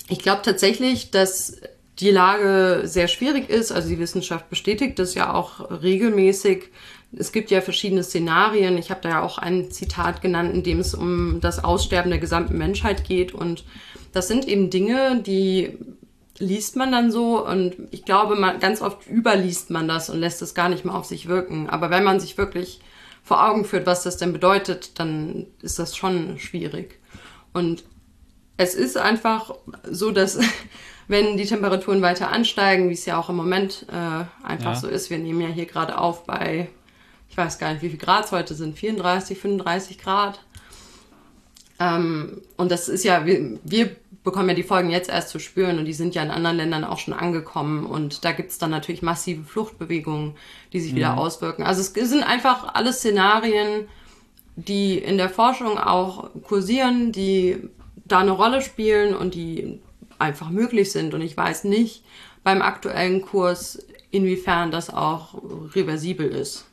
[0.09, 1.61] ich glaube tatsächlich, dass
[1.99, 3.71] die Lage sehr schwierig ist.
[3.71, 6.69] Also die Wissenschaft bestätigt das ja auch regelmäßig.
[7.15, 8.77] Es gibt ja verschiedene Szenarien.
[8.79, 12.19] Ich habe da ja auch ein Zitat genannt, in dem es um das Aussterben der
[12.19, 13.33] gesamten Menschheit geht.
[13.33, 13.63] Und
[14.13, 15.77] das sind eben Dinge, die
[16.39, 20.41] liest man dann so und ich glaube, man, ganz oft überliest man das und lässt
[20.41, 21.69] es gar nicht mehr auf sich wirken.
[21.69, 22.81] Aber wenn man sich wirklich
[23.23, 26.99] vor Augen führt, was das denn bedeutet, dann ist das schon schwierig.
[27.53, 27.83] Und
[28.57, 29.53] es ist einfach
[29.89, 30.39] so, dass
[31.07, 34.75] wenn die Temperaturen weiter ansteigen, wie es ja auch im Moment äh, einfach Ja.
[34.75, 36.69] so ist, wir nehmen ja hier gerade auf bei,
[37.29, 40.39] ich weiß gar nicht, wie viel Grad es heute sind, 34, 35 Grad.
[41.79, 45.79] Ähm, und das ist ja, wir, wir bekommen ja die Folgen jetzt erst zu spüren
[45.79, 47.85] und die sind ja in anderen Ländern auch schon angekommen.
[47.85, 50.35] Und da gibt's dann natürlich massive Fluchtbewegungen,
[50.71, 50.97] die sich mhm.
[50.97, 51.63] wieder auswirken.
[51.63, 53.87] Also es sind einfach alle Szenarien,
[54.55, 57.69] die in der Forschung auch kursieren, die
[58.05, 59.81] da eine Rolle spielen und die
[60.19, 61.13] einfach möglich sind.
[61.13, 62.03] Und ich weiß nicht
[62.43, 65.41] beim aktuellen Kurs, inwiefern das auch
[65.73, 66.65] reversibel ist.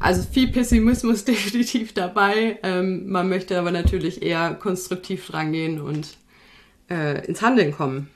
[0.00, 2.58] Also viel Pessimismus definitiv dabei.
[2.62, 6.16] Ähm, man möchte aber natürlich eher konstruktiv drangehen und
[6.90, 8.08] äh, ins Handeln kommen.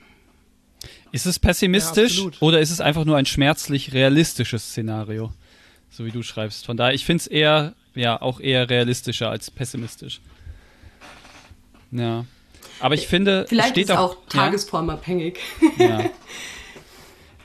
[1.12, 5.32] Ist es pessimistisch ja, oder ist es einfach nur ein schmerzlich realistisches Szenario?
[5.90, 6.66] So wie du schreibst.
[6.66, 10.20] Von daher, ich finde es eher, ja, auch eher realistischer als pessimistisch.
[11.92, 12.24] Ja.
[12.80, 15.38] Aber ich finde, vielleicht steht ist es auch, auch tagesformabhängig.
[15.78, 16.04] Ja.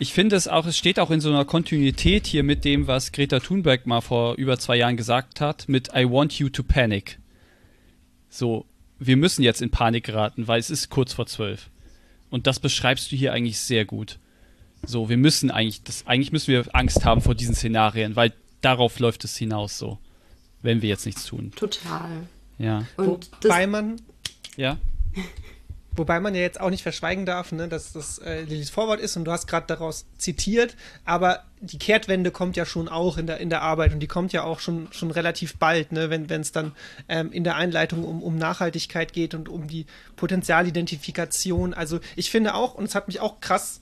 [0.02, 3.12] Ich finde es auch, es steht auch in so einer Kontinuität hier mit dem, was
[3.12, 7.20] Greta Thunberg mal vor über zwei Jahren gesagt hat, mit I want you to panic.
[8.30, 8.66] So,
[8.98, 11.70] wir müssen jetzt in Panik geraten, weil es ist kurz vor zwölf.
[12.30, 14.20] Und das beschreibst du hier eigentlich sehr gut.
[14.86, 18.32] So, wir müssen eigentlich, das, eigentlich müssen wir Angst haben vor diesen Szenarien, weil
[18.62, 19.98] darauf läuft es hinaus so,
[20.62, 21.52] wenn wir jetzt nichts tun.
[21.58, 22.10] Total.
[22.58, 22.86] Ja.
[22.96, 24.02] Und Wobei man
[24.56, 24.78] ja.
[25.96, 29.18] Wobei man ja jetzt auch nicht verschweigen darf, ne, dass das äh, Lillys Vorwort ist
[29.18, 33.40] und du hast gerade daraus zitiert, aber die Kehrtwende kommt ja schon auch in der,
[33.40, 36.52] in der Arbeit und die kommt ja auch schon, schon relativ bald, ne, wenn es
[36.52, 36.74] dann
[37.10, 41.74] ähm, in der Einleitung um, um Nachhaltigkeit geht und um die Potenzialidentifikation.
[41.74, 43.82] Also ich finde auch, und es hat mich auch krass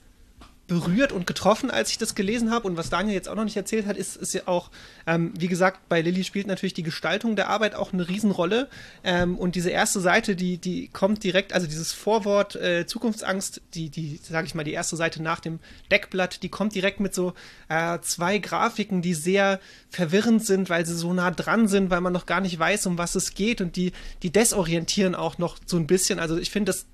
[0.67, 2.67] berührt und getroffen, als ich das gelesen habe.
[2.67, 4.69] Und was Daniel jetzt auch noch nicht erzählt hat, ist, ist ja auch,
[5.05, 8.67] ähm, wie gesagt, bei Lilly spielt natürlich die Gestaltung der Arbeit auch eine Riesenrolle.
[9.03, 13.89] Ähm, und diese erste Seite, die, die kommt direkt, also dieses Vorwort äh, Zukunftsangst, die,
[13.89, 17.33] die, sage ich mal, die erste Seite nach dem Deckblatt, die kommt direkt mit so
[17.69, 22.13] äh, zwei Grafiken, die sehr verwirrend sind, weil sie so nah dran sind, weil man
[22.13, 23.61] noch gar nicht weiß, um was es geht.
[23.61, 26.19] Und die, die desorientieren auch noch so ein bisschen.
[26.19, 26.85] Also ich finde, das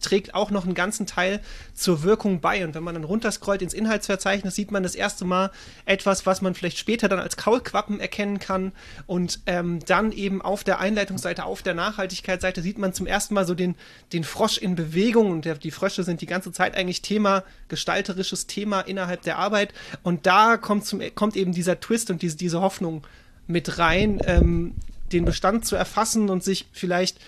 [0.00, 1.40] trägt auch noch einen ganzen Teil
[1.74, 2.64] zur Wirkung bei.
[2.64, 5.50] Und wenn man dann runterscrollt ins Inhaltsverzeichnis, sieht man das erste Mal
[5.84, 8.72] etwas, was man vielleicht später dann als Kaulquappen erkennen kann.
[9.06, 13.46] Und ähm, dann eben auf der Einleitungsseite, auf der Nachhaltigkeitsseite sieht man zum ersten Mal
[13.46, 13.74] so den,
[14.12, 15.30] den Frosch in Bewegung.
[15.30, 19.72] Und der, die Frösche sind die ganze Zeit eigentlich Thema, gestalterisches Thema innerhalb der Arbeit.
[20.02, 23.06] Und da kommt, zum, kommt eben dieser Twist und diese, diese Hoffnung
[23.46, 24.74] mit rein, ähm,
[25.12, 27.18] den Bestand zu erfassen und sich vielleicht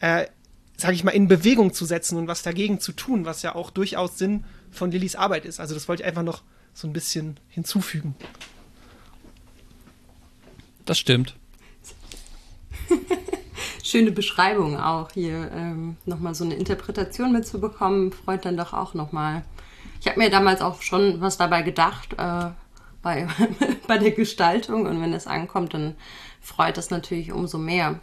[0.00, 0.26] äh,
[0.76, 3.70] sage ich mal, in Bewegung zu setzen und was dagegen zu tun, was ja auch
[3.70, 5.60] durchaus Sinn von Lillys Arbeit ist.
[5.60, 8.16] Also das wollte ich einfach noch so ein bisschen hinzufügen.
[10.84, 11.36] Das stimmt.
[13.82, 15.50] Schöne Beschreibung auch hier.
[15.52, 19.44] Ähm, nochmal so eine Interpretation mitzubekommen, freut dann doch auch nochmal.
[20.00, 22.50] Ich habe mir damals auch schon was dabei gedacht äh,
[23.02, 23.28] bei,
[23.86, 25.94] bei der Gestaltung und wenn es ankommt, dann
[26.40, 28.00] freut das natürlich umso mehr.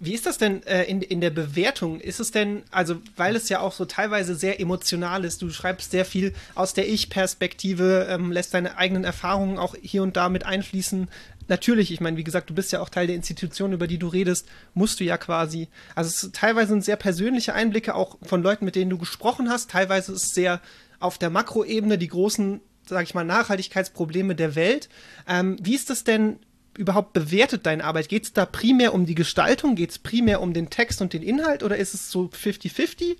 [0.00, 2.00] Wie ist das denn äh, in, in der Bewertung?
[2.00, 5.90] Ist es denn, also weil es ja auch so teilweise sehr emotional ist, du schreibst
[5.90, 10.46] sehr viel aus der Ich-Perspektive, ähm, lässt deine eigenen Erfahrungen auch hier und da mit
[10.46, 11.08] einfließen.
[11.48, 14.08] Natürlich, ich meine, wie gesagt, du bist ja auch Teil der Institution, über die du
[14.08, 15.68] redest, musst du ja quasi.
[15.94, 19.70] Also es, teilweise sind sehr persönliche Einblicke auch von Leuten, mit denen du gesprochen hast.
[19.70, 20.60] Teilweise ist es sehr
[21.00, 24.88] auf der Makroebene die großen sage ich mal, Nachhaltigkeitsprobleme der Welt.
[25.28, 26.38] Ähm, wie ist das denn
[26.78, 28.08] überhaupt bewertet deine Arbeit?
[28.08, 29.74] Geht es da primär um die Gestaltung?
[29.74, 33.16] Geht es primär um den Text und den Inhalt oder ist es so 50-50?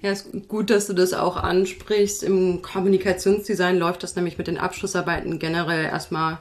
[0.00, 2.22] Ja, ist gut, dass du das auch ansprichst.
[2.22, 6.38] Im Kommunikationsdesign läuft das nämlich mit den Abschlussarbeiten generell erstmal,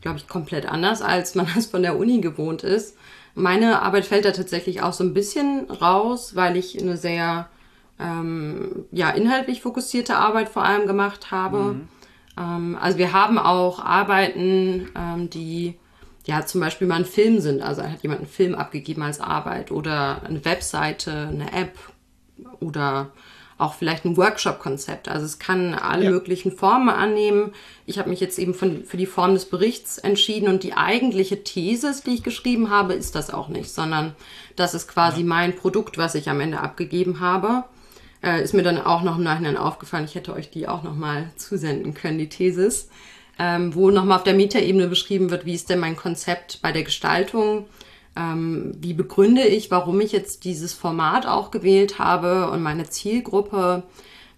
[0.00, 2.96] glaube ich, komplett anders, als man das von der Uni gewohnt ist.
[3.34, 7.48] Meine Arbeit fällt da tatsächlich auch so ein bisschen raus, weil ich eine sehr
[7.98, 11.58] ähm, ja, inhaltlich fokussierte Arbeit vor allem gemacht habe.
[11.58, 11.88] Mhm.
[12.38, 15.78] Ähm, also wir haben auch Arbeiten, ähm, die
[16.24, 17.62] ja zum Beispiel mal ein Film sind.
[17.62, 21.78] Also hat jemand einen Film abgegeben als Arbeit oder eine Webseite, eine App
[22.60, 23.10] oder
[23.58, 25.08] auch vielleicht ein Workshop-Konzept.
[25.08, 26.10] Also es kann alle ja.
[26.10, 27.52] möglichen Formen annehmen.
[27.86, 31.44] Ich habe mich jetzt eben von, für die Form des Berichts entschieden und die eigentliche
[31.44, 34.16] Thesis, die ich geschrieben habe, ist das auch nicht, sondern
[34.56, 35.26] das ist quasi ja.
[35.26, 37.64] mein Produkt, was ich am Ende abgegeben habe.
[38.22, 41.30] Äh, ist mir dann auch noch im Nachhinein aufgefallen, ich hätte euch die auch nochmal
[41.36, 42.88] zusenden können, die Thesis,
[43.38, 46.84] ähm, wo nochmal auf der Metaebene beschrieben wird, wie ist denn mein Konzept bei der
[46.84, 47.66] Gestaltung,
[48.14, 53.82] ähm, wie begründe ich, warum ich jetzt dieses Format auch gewählt habe und meine Zielgruppe,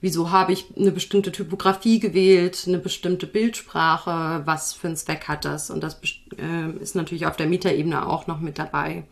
[0.01, 5.45] wieso habe ich eine bestimmte Typografie gewählt, eine bestimmte Bildsprache, was für einen Zweck hat
[5.45, 5.71] das?
[5.71, 6.01] Und das
[6.39, 9.05] äh, ist natürlich auf der Metaebene auch noch mit dabei.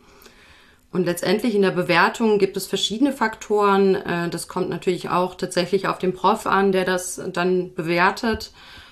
[0.93, 3.95] Und letztendlich in der Bewertung gibt es verschiedene Faktoren.
[3.95, 8.51] Äh, das kommt natürlich auch tatsächlich auf den Prof an, der das dann bewertet.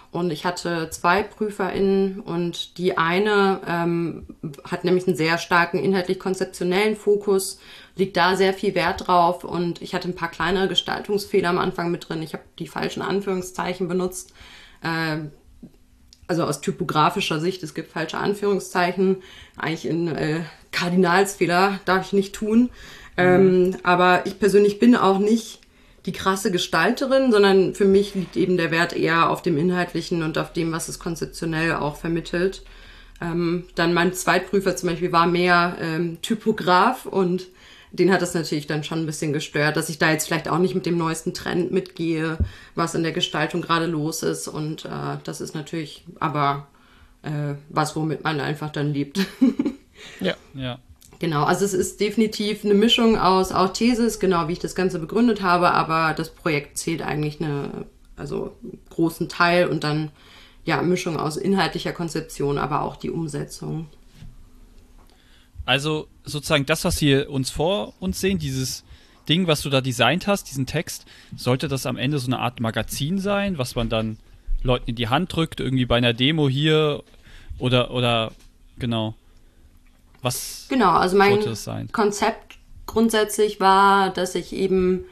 [0.09, 4.27] Und ich hatte zwei PrüferInnen und die eine ähm,
[4.65, 7.59] hat nämlich einen sehr starken inhaltlich-konzeptionellen Fokus,
[7.95, 11.91] liegt da sehr viel Wert drauf und ich hatte ein paar kleine Gestaltungsfehler am Anfang
[11.91, 12.23] mit drin.
[12.23, 14.33] Ich habe die falschen Anführungszeichen benutzt.
[14.81, 15.29] Äh,
[16.27, 19.17] also aus typografischer Sicht, es gibt falsche Anführungszeichen.
[19.55, 22.69] Eigentlich ein äh, Kardinalsfehler darf ich nicht tun.
[23.17, 25.59] Ähm, aber ich persönlich bin auch nicht
[26.05, 30.37] die krasse Gestalterin, sondern für mich liegt eben der Wert eher auf dem Inhaltlichen und
[30.37, 32.63] auf dem, was es konzeptionell auch vermittelt.
[33.21, 37.47] Ähm, dann mein Zweitprüfer zum Beispiel war mehr ähm, Typograf und
[37.91, 40.57] den hat das natürlich dann schon ein bisschen gestört, dass ich da jetzt vielleicht auch
[40.57, 42.37] nicht mit dem neuesten Trend mitgehe,
[42.73, 44.47] was in der Gestaltung gerade los ist.
[44.47, 46.67] Und äh, das ist natürlich aber
[47.21, 49.19] äh, was, womit man einfach dann lebt.
[50.21, 50.79] ja, ja.
[51.19, 54.97] Genau, also es ist definitiv eine Mischung aus auch Thesis, genau wie ich das Ganze
[54.97, 60.11] begründet habe, aber das Projekt zählt eigentlich eine, also einen großen Teil und dann
[60.65, 63.87] ja, Mischung aus inhaltlicher Konzeption, aber auch die Umsetzung.
[65.65, 68.83] Also sozusagen das, was wir uns vor uns sehen, dieses
[69.29, 71.05] Ding, was du da designt hast, diesen Text,
[71.37, 74.17] sollte das am Ende so eine Art Magazin sein, was man dann
[74.63, 77.03] Leuten in die Hand drückt, irgendwie bei einer Demo hier
[77.59, 78.31] oder, oder
[78.77, 79.15] genau.
[80.21, 81.39] Was genau, also mein
[81.91, 85.05] Konzept grundsätzlich war, dass ich eben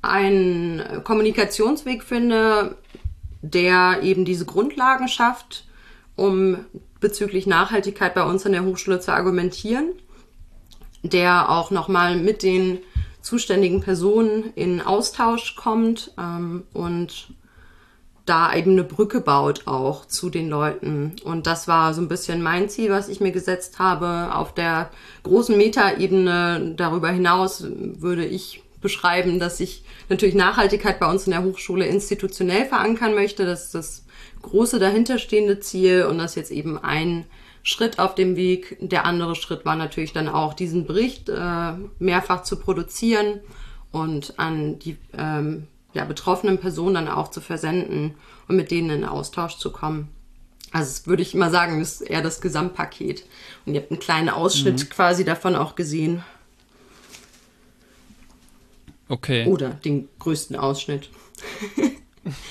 [0.00, 2.76] einen Kommunikationsweg finde,
[3.42, 5.66] der eben diese Grundlagen schafft,
[6.16, 6.64] um
[7.00, 9.90] bezüglich Nachhaltigkeit bei uns an der Hochschule zu argumentieren,
[11.02, 12.78] der auch nochmal mit den
[13.20, 17.34] zuständigen Personen in Austausch kommt ähm, und
[18.24, 21.16] da eben eine Brücke baut auch zu den Leuten.
[21.24, 24.34] Und das war so ein bisschen mein Ziel, was ich mir gesetzt habe.
[24.34, 24.90] Auf der
[25.24, 31.42] großen Metaebene darüber hinaus würde ich beschreiben, dass ich natürlich Nachhaltigkeit bei uns in der
[31.42, 33.44] Hochschule institutionell verankern möchte.
[33.44, 34.04] Das ist das
[34.42, 37.24] große dahinterstehende Ziel und das jetzt eben ein
[37.62, 38.76] Schritt auf dem Weg.
[38.80, 43.40] Der andere Schritt war natürlich dann auch, diesen Bericht äh, mehrfach zu produzieren
[43.92, 48.14] und an die ähm, ja, betroffenen Personen dann auch zu versenden
[48.48, 50.08] und mit denen in Austausch zu kommen.
[50.70, 53.24] Also würde ich immer sagen, ist eher das Gesamtpaket.
[53.66, 54.88] Und ihr habt einen kleinen Ausschnitt mhm.
[54.88, 56.22] quasi davon auch gesehen.
[59.08, 59.46] Okay.
[59.46, 61.10] Oder den größten Ausschnitt.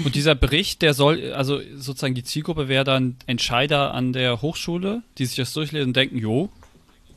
[0.04, 5.02] Und dieser Bericht, der soll, also sozusagen die Zielgruppe wäre dann Entscheider an der Hochschule,
[5.18, 6.50] die sich das durchlesen und denken, jo,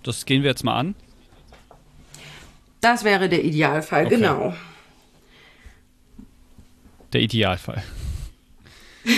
[0.04, 0.94] das gehen wir jetzt mal an.
[2.80, 4.16] Das wäre der Idealfall, okay.
[4.16, 4.54] genau
[7.14, 7.82] der Idealfall.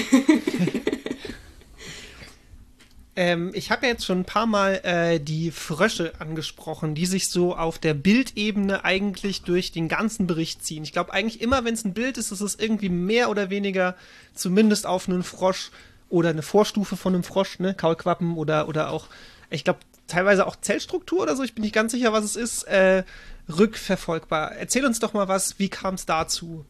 [3.17, 7.29] ähm, ich habe ja jetzt schon ein paar Mal äh, die Frösche angesprochen, die sich
[7.29, 10.85] so auf der Bildebene eigentlich durch den ganzen Bericht ziehen.
[10.85, 13.97] Ich glaube eigentlich immer, wenn es ein Bild ist, ist es irgendwie mehr oder weniger
[14.35, 15.71] zumindest auf einen Frosch
[16.09, 19.09] oder eine Vorstufe von einem Frosch, ne, Kaulquappen oder, oder auch,
[19.51, 22.63] ich glaube, teilweise auch Zellstruktur oder so, ich bin nicht ganz sicher, was es ist,
[22.65, 23.03] äh,
[23.49, 24.53] rückverfolgbar.
[24.53, 26.65] Erzähl uns doch mal was, wie kam es dazu?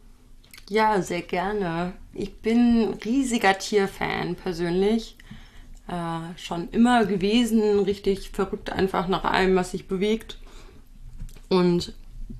[0.69, 1.93] Ja, sehr gerne.
[2.13, 5.15] Ich bin riesiger Tierfan persönlich.
[5.87, 10.37] Äh, schon immer gewesen, richtig verrückt einfach nach allem, was sich bewegt.
[11.47, 11.93] Und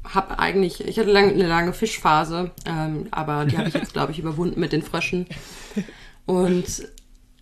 [0.04, 4.12] habe eigentlich, ich hatte lang, eine lange Fischphase, ähm, aber die habe ich jetzt, glaube
[4.12, 5.28] ich, überwunden mit den Fröschen.
[6.26, 6.90] Und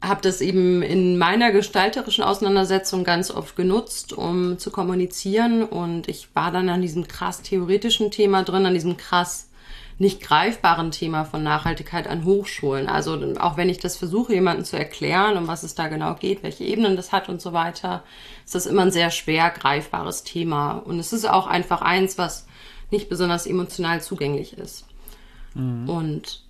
[0.03, 5.63] habe das eben in meiner gestalterischen Auseinandersetzung ganz oft genutzt, um zu kommunizieren.
[5.63, 9.49] Und ich war dann an diesem krass theoretischen Thema drin, an diesem krass
[9.97, 12.87] nicht greifbaren Thema von Nachhaltigkeit an Hochschulen.
[12.87, 16.43] Also auch wenn ich das versuche, jemandem zu erklären, um was es da genau geht,
[16.43, 18.03] welche Ebenen das hat und so weiter,
[18.43, 20.73] ist das immer ein sehr schwer greifbares Thema.
[20.73, 22.45] Und es ist auch einfach eins, was
[22.91, 24.85] nicht besonders emotional zugänglich ist.
[25.53, 25.89] Mhm.
[25.89, 26.43] Und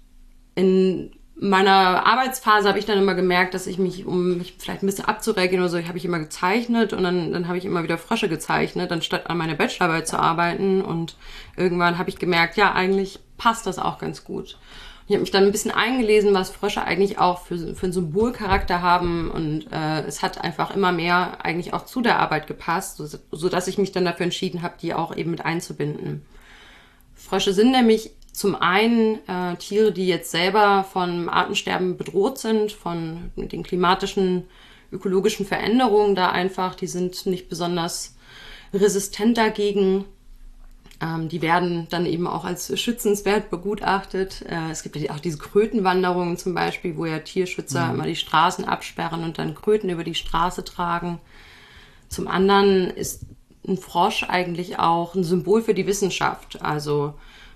[0.55, 4.85] in meiner Arbeitsphase habe ich dann immer gemerkt, dass ich mich, um mich vielleicht ein
[4.85, 7.97] bisschen abzuregeln oder so, habe ich immer gezeichnet und dann, dann habe ich immer wieder
[7.97, 10.81] Frösche gezeichnet, anstatt an meiner Bachelorarbeit zu arbeiten.
[10.81, 11.17] Und
[11.57, 14.57] irgendwann habe ich gemerkt, ja, eigentlich passt das auch ganz gut.
[15.07, 18.81] Ich habe mich dann ein bisschen eingelesen, was Frösche eigentlich auch für, für einen Symbolcharakter
[18.81, 23.05] haben und äh, es hat einfach immer mehr eigentlich auch zu der Arbeit gepasst, so,
[23.31, 26.25] so dass ich mich dann dafür entschieden habe, die auch eben mit einzubinden.
[27.13, 33.31] Frösche sind nämlich zum einen äh, Tiere, die jetzt selber von Artensterben bedroht sind, von
[33.37, 34.43] den klimatischen,
[34.91, 36.75] ökologischen Veränderungen da einfach.
[36.75, 38.17] Die sind nicht besonders
[38.73, 40.03] resistent dagegen.
[40.99, 44.41] Ähm, die werden dann eben auch als schützenswert begutachtet.
[44.49, 47.93] Äh, es gibt ja auch diese Krötenwanderungen zum Beispiel, wo ja Tierschützer mhm.
[47.93, 51.21] immer die Straßen absperren und dann Kröten über die Straße tragen.
[52.09, 53.23] Zum anderen ist
[53.65, 56.61] ein Frosch eigentlich auch ein Symbol für die Wissenschaft.
[56.61, 57.13] Also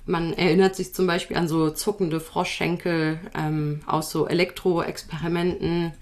[0.09, 5.93] man erinnert sich zum Beispiel an so zuckende Froschschenkel ähm, aus so Elektroexperimenten.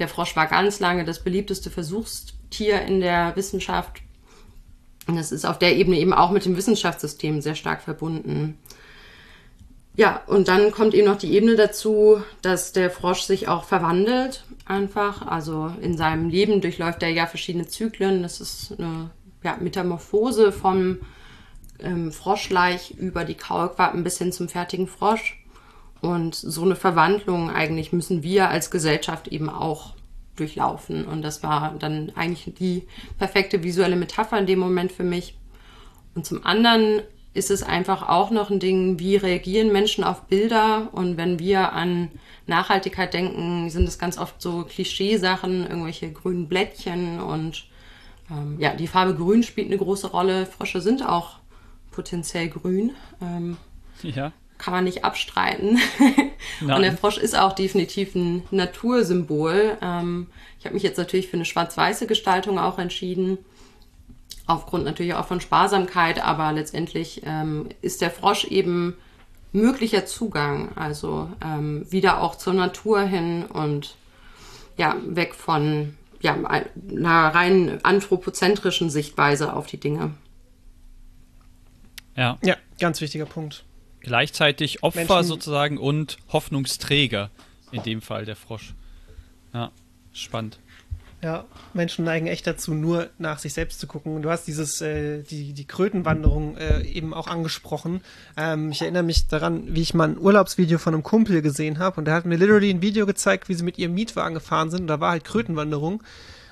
[0.00, 4.02] Der Frosch war ganz lange das beliebteste Versuchstier in der Wissenschaft.
[5.06, 8.58] Und das ist auf der Ebene eben auch mit dem Wissenschaftssystem sehr stark verbunden.
[9.94, 14.44] Ja, und dann kommt eben noch die Ebene dazu, dass der Frosch sich auch verwandelt
[14.66, 15.24] einfach.
[15.24, 18.22] Also in seinem Leben durchläuft er ja verschiedene Zyklen.
[18.22, 19.10] Das ist eine
[19.44, 20.98] ja, Metamorphose vom
[21.82, 25.38] ähm, Froschleich über die Kaulquappen bis hin zum fertigen Frosch.
[26.00, 29.94] Und so eine Verwandlung eigentlich müssen wir als Gesellschaft eben auch
[30.36, 31.04] durchlaufen.
[31.04, 35.36] Und das war dann eigentlich die perfekte visuelle Metapher in dem Moment für mich.
[36.14, 37.02] Und zum anderen
[37.34, 41.72] ist es einfach auch noch ein Ding, wie reagieren Menschen auf Bilder und wenn wir
[41.72, 42.10] an
[42.46, 47.64] Nachhaltigkeit denken, sind es ganz oft so Klischeesachen, irgendwelche grünen Blättchen und
[48.30, 50.44] ähm, ja, die Farbe Grün spielt eine große Rolle.
[50.44, 51.38] Frösche sind auch
[51.92, 52.90] potenziell grün.
[53.20, 53.56] Ähm,
[54.02, 54.32] ja.
[54.58, 55.78] Kann man nicht abstreiten.
[56.60, 59.78] und der Frosch ist auch definitiv ein Natursymbol.
[59.80, 60.26] Ähm,
[60.58, 63.38] ich habe mich jetzt natürlich für eine schwarz-weiße Gestaltung auch entschieden
[64.46, 68.96] aufgrund natürlich auch von Sparsamkeit, aber letztendlich ähm, ist der Frosch eben
[69.52, 73.96] möglicher Zugang, also ähm, wieder auch zur Natur hin und
[74.76, 80.12] ja, weg von ja, einer rein anthropozentrischen Sichtweise auf die Dinge.
[82.16, 82.38] Ja.
[82.42, 83.64] Ja, ganz wichtiger Punkt.
[84.00, 87.30] Gleichzeitig Opfer Menschen sozusagen und Hoffnungsträger,
[87.70, 88.74] in dem Fall der Frosch.
[89.54, 89.70] Ja,
[90.12, 90.58] spannend.
[91.22, 94.22] Ja, Menschen neigen echt dazu, nur nach sich selbst zu gucken.
[94.22, 98.00] Du hast dieses, äh, die, die Krötenwanderung äh, eben auch angesprochen.
[98.36, 101.98] Ähm, ich erinnere mich daran, wie ich mal ein Urlaubsvideo von einem Kumpel gesehen habe
[101.98, 104.80] und der hat mir literally ein Video gezeigt, wie sie mit ihrem Mietwagen gefahren sind
[104.80, 106.02] und da war halt Krötenwanderung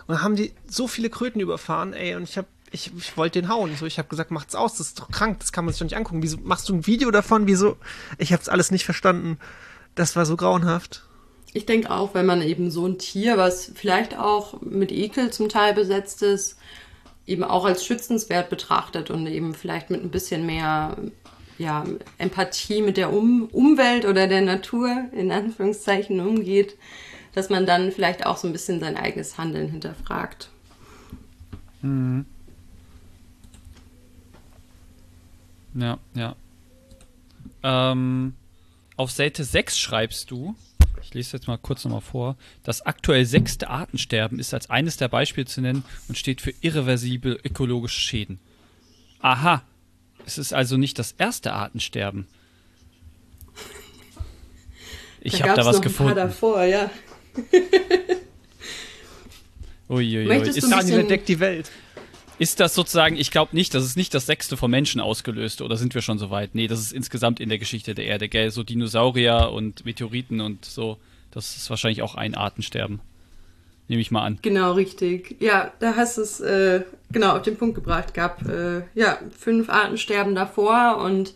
[0.06, 3.41] und da haben die so viele Kröten überfahren, ey, und ich habe ich, ich wollte
[3.41, 3.75] den hauen.
[3.77, 5.87] So, ich habe gesagt, macht's aus, das ist doch krank, das kann man sich doch
[5.87, 6.23] nicht angucken.
[6.23, 7.47] Wieso machst du ein Video davon?
[7.47, 7.77] Wieso?
[8.18, 9.39] Ich habe es alles nicht verstanden.
[9.95, 11.05] Das war so grauenhaft.
[11.53, 15.49] Ich denke auch, wenn man eben so ein Tier, was vielleicht auch mit Ekel zum
[15.49, 16.59] Teil besetzt ist,
[17.27, 20.97] eben auch als schützenswert betrachtet und eben vielleicht mit ein bisschen mehr
[21.59, 21.85] ja,
[22.18, 26.77] Empathie mit der um Umwelt oder der Natur in Anführungszeichen umgeht,
[27.35, 30.51] dass man dann vielleicht auch so ein bisschen sein eigenes Handeln hinterfragt.
[31.83, 32.27] Mhm.
[35.75, 36.37] Ja, ja.
[37.62, 38.35] Ähm,
[38.97, 40.55] auf Seite 6 schreibst du,
[41.03, 42.37] ich lese jetzt mal kurz nochmal vor.
[42.62, 47.39] Das aktuell sechste Artensterben ist als eines der Beispiele zu nennen und steht für irreversible
[47.45, 48.39] ökologische Schäden.
[49.21, 49.62] Aha,
[50.27, 52.27] es ist also nicht das erste Artensterben.
[55.21, 56.12] Ich habe da was noch gefunden.
[56.12, 56.91] Ein paar davor, ja.
[59.89, 60.49] Uiuiui.
[60.49, 61.09] Ist du ein bisschen...
[61.09, 61.71] deckt die Welt.
[62.41, 65.76] Ist das sozusagen, ich glaube nicht, das ist nicht das sechste vom Menschen ausgelöste, oder
[65.76, 66.55] sind wir schon so weit?
[66.55, 68.51] Nee, das ist insgesamt in der Geschichte der Erde, gell?
[68.51, 70.97] So Dinosaurier und Meteoriten und so.
[71.32, 73.01] Das ist wahrscheinlich auch ein Artensterben.
[73.88, 74.38] Nehme ich mal an.
[74.41, 75.36] Genau, richtig.
[75.38, 78.14] Ja, da hast du es äh, genau auf den Punkt gebracht.
[78.14, 81.34] Gab äh, ja fünf Artensterben davor und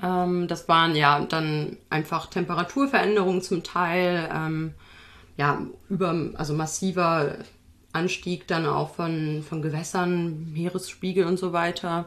[0.00, 4.74] ähm, das waren ja dann einfach Temperaturveränderungen zum Teil, ähm,
[5.36, 7.38] ja, über, also massiver
[7.92, 12.06] Anstieg dann auch von, von Gewässern, Meeresspiegel und so weiter.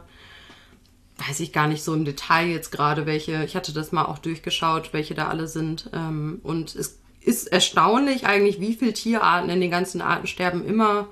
[1.18, 4.18] Weiß ich gar nicht so im Detail jetzt gerade, welche, ich hatte das mal auch
[4.18, 5.90] durchgeschaut, welche da alle sind.
[5.92, 11.08] Ähm, und es ist erstaunlich eigentlich, wie viele Tierarten in den ganzen Artensterben immer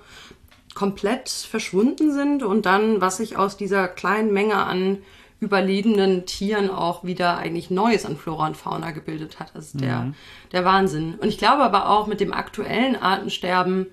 [0.75, 4.99] komplett verschwunden sind und dann, was sich aus dieser kleinen Menge an
[5.41, 9.53] überlebenden Tieren auch wieder eigentlich Neues an Flora und Fauna gebildet hat.
[9.55, 9.81] Das ist mhm.
[9.81, 10.13] der,
[10.53, 11.15] der Wahnsinn.
[11.15, 13.87] Und ich glaube aber auch mit dem aktuellen Artensterben,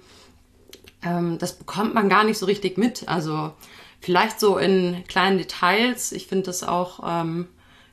[1.08, 3.08] ähm, das bekommt man gar nicht so richtig mit.
[3.08, 3.54] Also
[4.00, 6.12] vielleicht so in kleinen Details.
[6.12, 7.48] Ich finde das auch ähm,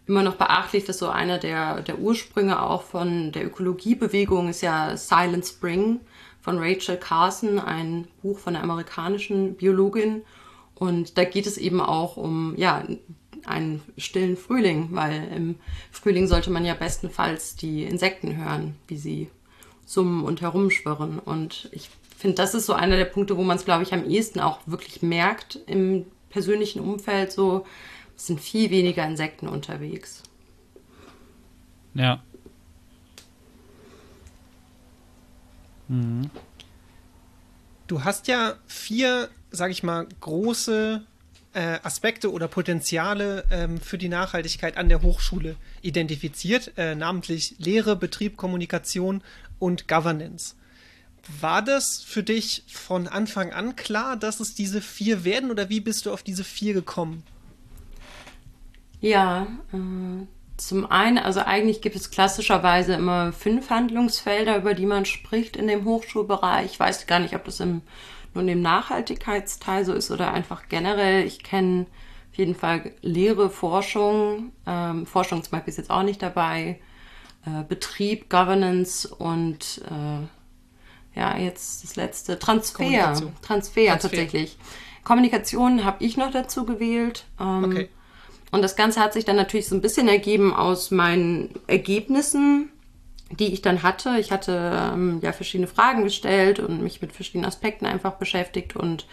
[0.06, 4.96] immer noch beachtlich, dass so einer der, der Ursprünge auch von der Ökologiebewegung ist ja
[4.96, 6.00] Silent Spring
[6.40, 10.22] von Rachel Carson, ein Buch von einer amerikanischen Biologin.
[10.74, 12.84] Und da geht es eben auch um, ja,
[13.46, 15.56] einen stillen Frühling, weil im
[15.90, 19.30] Frühling sollte man ja bestenfalls die Insekten hören, wie sie
[19.86, 21.18] summen und herumschwirren.
[21.18, 21.90] Und ich
[22.24, 24.60] finde, das ist so einer der Punkte, wo man es, glaube ich, am ehesten auch
[24.64, 27.30] wirklich merkt im persönlichen Umfeld.
[27.30, 27.66] So
[28.16, 30.22] es sind viel weniger Insekten unterwegs.
[31.92, 32.22] Ja.
[35.88, 36.30] Mhm.
[37.88, 41.04] Du hast ja vier, sag ich mal, große
[41.52, 47.96] äh, Aspekte oder Potenziale ähm, für die Nachhaltigkeit an der Hochschule identifiziert, äh, namentlich Lehre,
[47.96, 49.22] Betrieb, Kommunikation
[49.58, 50.54] und Governance.
[51.40, 55.80] War das für dich von Anfang an klar, dass es diese vier werden oder wie
[55.80, 57.22] bist du auf diese vier gekommen?
[59.00, 65.04] Ja, äh, zum einen, also eigentlich gibt es klassischerweise immer fünf Handlungsfelder, über die man
[65.04, 66.72] spricht in dem Hochschulbereich.
[66.72, 67.82] Ich weiß gar nicht, ob das im,
[68.34, 71.24] nur in dem Nachhaltigkeitsteil so ist oder einfach generell.
[71.26, 71.86] Ich kenne
[72.30, 74.52] auf jeden Fall Lehre, Forschung.
[74.66, 76.80] Ähm, Forschung zum Beispiel ist jetzt auch nicht dabei.
[77.46, 80.26] Äh, Betrieb, Governance und äh,
[81.14, 82.84] ja, jetzt das letzte, Transfer.
[82.84, 83.98] Transfer, Transfer.
[83.98, 84.56] tatsächlich.
[85.04, 87.24] Kommunikation habe ich noch dazu gewählt.
[87.40, 87.88] Ähm, Okay.
[88.52, 92.70] und das Ganze hat sich dann natürlich so ein bisschen ergeben aus meinen Ergebnissen,
[93.30, 94.16] die ich dann hatte.
[94.18, 98.76] Ich hatte ähm, ja verschiedene Fragen gestellt und mich mit verschiedenen Aspekten einfach beschäftigt.
[98.76, 99.06] Und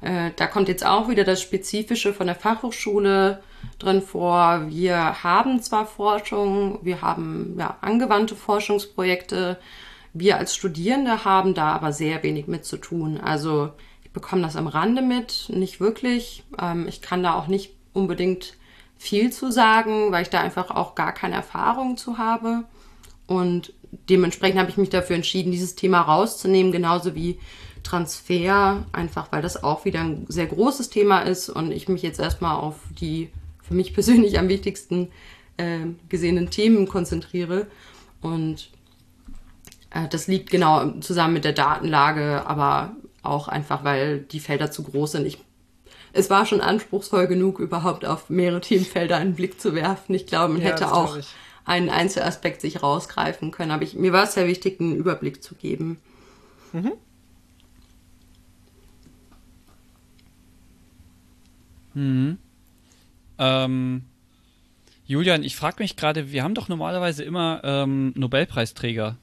[0.00, 3.42] äh, da kommt jetzt auch wieder das Spezifische von der Fachhochschule
[3.78, 4.64] drin vor.
[4.68, 9.58] Wir haben zwar Forschung, wir haben ja angewandte Forschungsprojekte.
[10.20, 13.18] Wir als Studierende haben da aber sehr wenig mit zu tun.
[13.18, 13.70] Also
[14.02, 16.42] ich bekomme das am Rande mit, nicht wirklich.
[16.60, 18.54] Ähm, ich kann da auch nicht unbedingt
[18.96, 22.64] viel zu sagen, weil ich da einfach auch gar keine Erfahrung zu habe.
[23.28, 23.72] Und
[24.08, 27.38] dementsprechend habe ich mich dafür entschieden, dieses Thema rauszunehmen, genauso wie
[27.84, 32.18] Transfer, einfach weil das auch wieder ein sehr großes Thema ist und ich mich jetzt
[32.18, 33.30] erstmal auf die
[33.62, 35.12] für mich persönlich am wichtigsten
[35.58, 37.68] äh, gesehenen Themen konzentriere.
[38.20, 38.70] Und
[39.90, 45.12] das liegt genau zusammen mit der Datenlage, aber auch einfach, weil die Felder zu groß
[45.12, 45.26] sind.
[45.26, 45.38] Ich,
[46.12, 50.14] es war schon anspruchsvoll genug, überhaupt auf mehrere Themenfelder einen Blick zu werfen.
[50.14, 51.18] Ich glaube, man Ja, hätte auch
[51.64, 53.70] einen Einzelaspekt sich rausgreifen können.
[53.70, 55.98] Aber ich, mir war es sehr wichtig, einen Überblick zu geben.
[63.38, 64.04] Ähm,
[65.06, 69.16] Julian, ich frage mich gerade, wir haben doch normalerweise immer ähm, Nobelpreisträger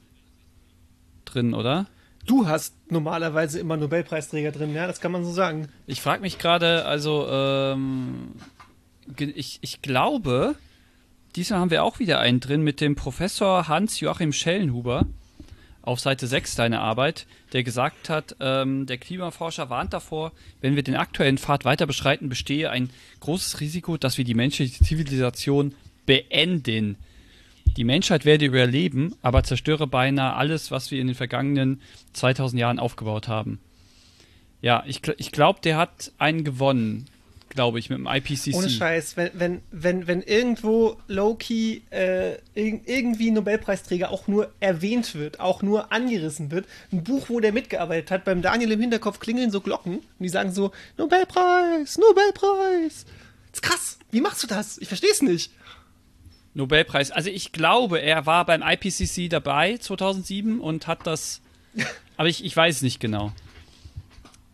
[1.36, 1.88] drin, oder?
[2.26, 5.68] Du hast normalerweise immer Nobelpreisträger drin, ja, das kann man so sagen.
[5.86, 8.32] Ich frage mich gerade, also ähm,
[9.18, 10.56] ich, ich glaube,
[11.36, 15.06] diesmal haben wir auch wieder einen drin mit dem Professor Hans-Joachim Schellenhuber
[15.84, 20.32] auf Seite 6 deiner Arbeit, der gesagt hat, ähm, der Klimaforscher warnt davor,
[20.62, 24.84] wenn wir den aktuellen Pfad weiter beschreiten, bestehe ein großes Risiko, dass wir die menschliche
[24.84, 25.76] Zivilisation
[26.08, 26.98] beenden.
[27.78, 31.82] Die Menschheit werde überleben, aber zerstöre beinahe alles, was wir in den vergangenen
[32.14, 33.60] 2000 Jahren aufgebaut haben.
[34.62, 37.06] Ja, ich, ich glaube, der hat einen gewonnen,
[37.50, 38.54] glaube ich, mit dem IPCC.
[38.54, 45.16] Ohne Scheiß, wenn, wenn, wenn, wenn irgendwo Loki äh, irg irgendwie Nobelpreisträger auch nur erwähnt
[45.16, 49.20] wird, auch nur angerissen wird, ein Buch, wo der mitgearbeitet hat, beim Daniel im Hinterkopf
[49.20, 53.06] klingeln so Glocken und die sagen so, Nobelpreis, Nobelpreis.
[53.52, 54.78] Das ist krass, wie machst du das?
[54.80, 55.52] Ich verstehe es nicht.
[56.56, 57.12] Nobelpreis.
[57.12, 61.42] Also ich glaube, er war beim IPCC dabei 2007 und hat das,
[62.18, 63.32] aber ich, ich weiß es nicht genau.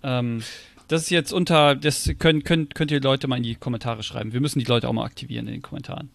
[0.04, 0.44] Ähm,
[0.88, 4.34] das ist jetzt unter, das können, könnt, könnt ihr Leute mal in die Kommentare schreiben.
[4.34, 6.10] Wir müssen die Leute auch mal aktivieren in den Kommentaren.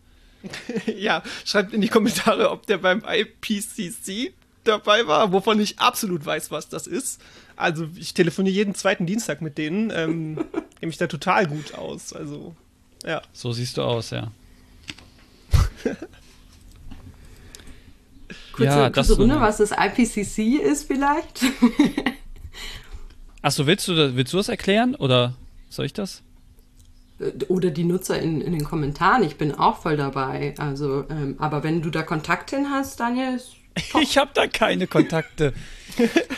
[0.99, 4.35] ja, schreibt in die Kommentare, ob der beim IPCC
[4.65, 7.21] dabei war, wovon ich absolut weiß, was das ist.
[7.55, 12.13] Also ich telefoniere jeden zweiten Dienstag mit denen, ähm, kenne mich da total gut aus.
[12.13, 12.55] Also
[13.05, 13.23] ja.
[13.33, 14.33] So siehst du aus, ja.
[18.53, 21.45] Kurze, Ja, das kurze so Runde, eine- was das IPCC ist vielleicht.
[23.43, 25.35] Achso, willst du, das- willst du das erklären oder
[25.69, 26.23] soll ich das?
[27.49, 29.23] Oder die Nutzer in, in den Kommentaren.
[29.23, 30.55] Ich bin auch voll dabei.
[30.59, 33.53] Also, ähm, aber wenn du da Kontakt hin hast, Daniel, ist
[34.01, 35.53] Ich habe da keine Kontakte.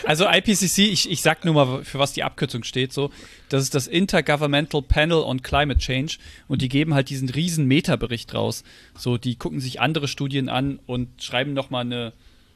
[0.05, 3.11] Also IPCC, ich, ich sag nur mal, für was die Abkürzung steht, so.
[3.49, 6.17] Das ist das Intergovernmental Panel on Climate Change
[6.47, 8.63] und die geben halt diesen riesen Metabericht raus.
[8.97, 12.13] So, die gucken sich andere Studien an und schreiben nochmal eine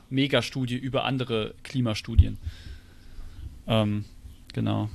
[0.09, 2.38] Megastudie über andere Klimastudien.
[3.67, 4.05] Ähm,
[4.53, 4.89] genau.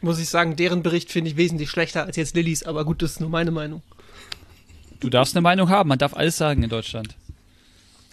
[0.00, 3.12] Muss ich sagen, deren Bericht finde ich wesentlich schlechter als jetzt Lillys, aber gut, das
[3.12, 3.82] ist nur meine Meinung.
[5.00, 7.16] Du darfst eine Meinung haben, man darf alles sagen in Deutschland.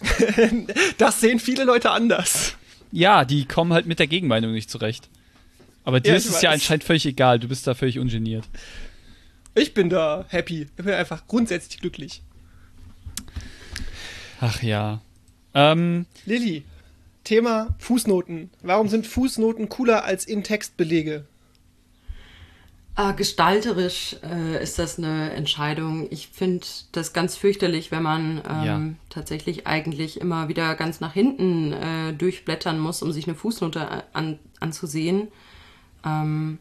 [0.98, 2.56] Das sehen viele Leute anders.
[2.92, 5.08] Ja, die kommen halt mit der Gegenmeinung nicht zurecht.
[5.84, 8.44] Aber dir Ja, ist es ja anscheinend völlig egal, du bist da völlig ungeniert.
[9.54, 10.62] Ich bin da happy.
[10.62, 12.22] Ich bin einfach grundsätzlich glücklich.
[14.40, 15.00] Ach ja.
[15.54, 16.64] Ähm, Lilly,
[17.24, 18.50] Thema Fußnoten.
[18.62, 21.24] Warum sind Fußnoten cooler als In-Text-Belege?
[23.02, 26.06] Ah, gestalterisch äh, ist das eine Entscheidung.
[26.10, 28.80] Ich finde das ganz fürchterlich, wenn man ähm, Ja.
[29.08, 34.38] tatsächlich eigentlich immer wieder ganz nach hinten äh, durchblättern muss, um sich eine Fußnote an,
[34.60, 35.28] anzusehen.
[36.04, 36.58] Ähm,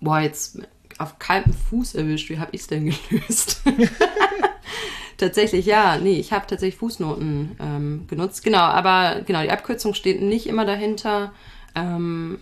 [0.00, 0.58] boah, jetzt
[0.98, 2.30] auf kaltem Fuß erwischt.
[2.30, 3.62] Wie habe ich es denn gelöst?
[5.18, 5.98] tatsächlich, ja.
[5.98, 8.42] Nee, ich habe tatsächlich Fußnoten ähm, genutzt.
[8.42, 11.30] Genau, aber genau, die Abkürzung steht nicht immer dahinter.
[11.76, 12.40] Ähm,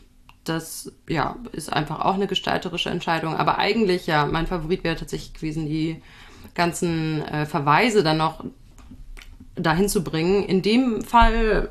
[0.48, 3.36] das ja, ist einfach auch eine gestalterische Entscheidung.
[3.36, 6.02] Aber eigentlich, ja, mein Favorit wäre tatsächlich gewesen die
[6.54, 8.44] ganzen äh, Verweise dann noch
[9.54, 10.44] dahin zu bringen.
[10.44, 11.70] In dem Fall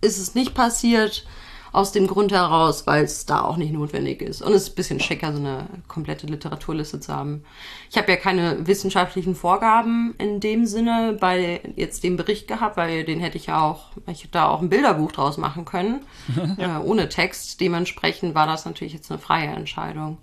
[0.00, 1.26] ist es nicht passiert
[1.74, 4.42] aus dem Grund heraus, weil es da auch nicht notwendig ist.
[4.42, 7.42] Und es ist ein bisschen schicker, so eine komplette Literaturliste zu haben.
[7.90, 13.04] Ich habe ja keine wissenschaftlichen Vorgaben in dem Sinne bei jetzt dem Bericht gehabt, weil
[13.04, 16.02] den hätte ich ja auch, ich hätte da auch ein Bilderbuch draus machen können,
[16.58, 16.78] ja.
[16.78, 17.60] äh, ohne Text.
[17.60, 20.18] Dementsprechend war das natürlich jetzt eine freie Entscheidung.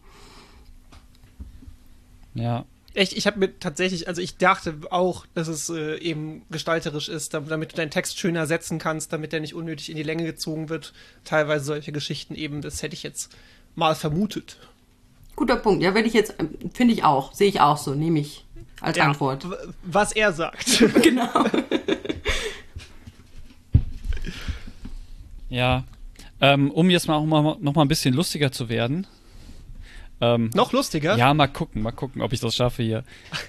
[2.33, 2.63] Ja,
[2.93, 7.33] Echt, ich habe mir tatsächlich, also ich dachte auch, dass es äh, eben gestalterisch ist,
[7.33, 10.67] damit du deinen Text schöner setzen kannst, damit der nicht unnötig in die Länge gezogen
[10.67, 10.93] wird.
[11.23, 13.33] Teilweise solche Geschichten eben, das hätte ich jetzt
[13.75, 14.57] mal vermutet.
[15.37, 15.81] Guter Punkt.
[15.81, 16.35] Ja, werde ich jetzt,
[16.73, 18.45] finde ich auch, sehe ich auch so, nehme ich
[18.81, 19.47] als ja, Antwort.
[19.83, 20.83] Was er sagt.
[21.01, 21.45] genau.
[25.49, 25.85] ja,
[26.41, 29.07] ähm, um jetzt mal auch mal, noch mal ein bisschen lustiger zu werden,
[30.21, 31.17] ähm, Noch lustiger?
[31.17, 33.03] Ja, mal gucken, mal gucken, ob ich das schaffe hier.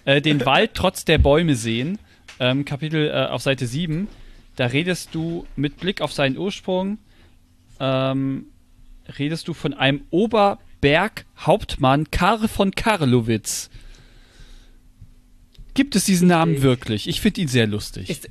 [0.05, 1.99] Äh, den Wald trotz der Bäume sehen,
[2.41, 4.09] ähm, Kapitel äh, auf Seite 7.
[4.57, 6.99] Da redest du mit Blick auf seinen Ursprung,
[7.79, 8.47] ähm,
[9.19, 13.71] redest du von einem Oberberghauptmann Karl von Karlowitz.
[15.75, 17.09] Gibt es diesen Namen wirklich?
[17.09, 18.11] Ich finde ihn sehr lustig.
[18.11, 18.29] Ist,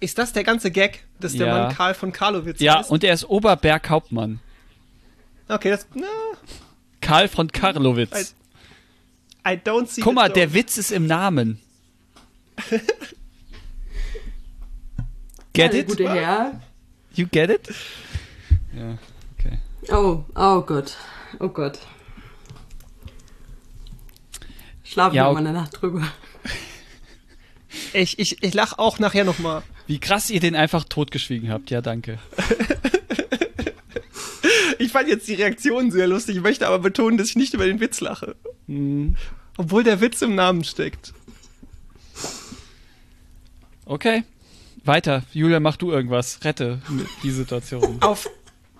[0.00, 1.58] ist, das der ganze Gag, dass der ja.
[1.58, 2.88] Mann Karl von Karlowitz ja, ist?
[2.88, 4.40] Ja, und er ist Oberberghauptmann.
[5.48, 5.86] Okay, das.
[5.94, 6.06] Na.
[7.08, 8.34] Karl von Karlowitz.
[9.46, 11.58] I, I don't see Guck mal, der Witz ist im Namen.
[15.54, 15.86] get ja, it?
[15.86, 16.60] Gute Herr.
[17.14, 17.74] You get it?
[18.76, 18.98] Ja,
[19.38, 19.56] okay.
[19.90, 20.98] Oh, oh Gott.
[21.40, 21.78] Oh Gott.
[24.84, 26.06] Schlafen ja, wir mal eine Nacht drüber.
[27.94, 29.62] Ich, ich, ich lach auch nachher nochmal.
[29.86, 31.70] Wie krass ihr den einfach totgeschwiegen habt.
[31.70, 32.18] Ja, danke.
[34.78, 36.36] Ich fand jetzt die Reaktion sehr lustig.
[36.36, 38.36] Ich möchte aber betonen, dass ich nicht über den Witz lache.
[38.66, 39.16] Mhm.
[39.56, 41.12] Obwohl der Witz im Namen steckt.
[43.84, 44.24] Okay.
[44.84, 45.24] Weiter.
[45.32, 46.44] Julia, mach du irgendwas.
[46.44, 46.80] Rette
[47.22, 47.98] die Situation.
[48.00, 48.28] Auf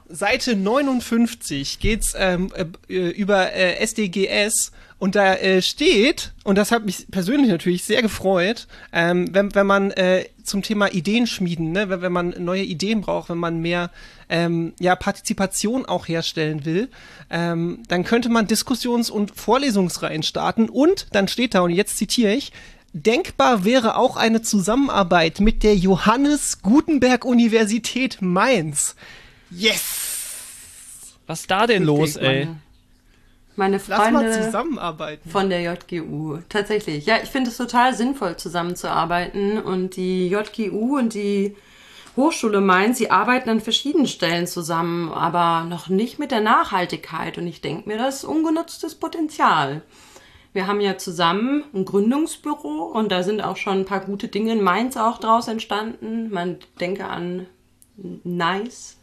[0.08, 2.50] Seite 59 geht's ähm,
[2.88, 8.02] äh, über äh, SDGS und da äh, steht, und das hat mich persönlich natürlich sehr
[8.02, 12.62] gefreut, ähm, wenn, wenn man äh, zum Thema Ideen schmieden, ne, wenn, wenn man neue
[12.62, 13.90] Ideen braucht, wenn man mehr
[14.28, 16.88] ähm, ja, Partizipation auch herstellen will,
[17.30, 22.34] ähm, dann könnte man Diskussions- und Vorlesungsreihen starten und dann steht da, und jetzt zitiere
[22.34, 22.52] ich,
[22.94, 28.96] Denkbar wäre auch eine Zusammenarbeit mit der Johannes Gutenberg Universität Mainz.
[29.50, 31.14] Yes!
[31.26, 32.46] Was ist da denn los, ey?
[32.46, 32.60] Meine,
[33.56, 36.38] meine Freunde von der JGU.
[36.48, 37.04] Tatsächlich.
[37.04, 39.58] Ja, ich finde es total sinnvoll, zusammenzuarbeiten.
[39.58, 41.56] Und die JGU und die
[42.18, 47.38] Hochschule Mainz, sie arbeiten an verschiedenen Stellen zusammen, aber noch nicht mit der Nachhaltigkeit.
[47.38, 49.82] Und ich denke mir, das ist ungenutztes Potenzial.
[50.52, 54.52] Wir haben ja zusammen ein Gründungsbüro und da sind auch schon ein paar gute Dinge
[54.52, 56.30] in Mainz auch draus entstanden.
[56.30, 57.46] Man denke an
[58.24, 58.96] Nice,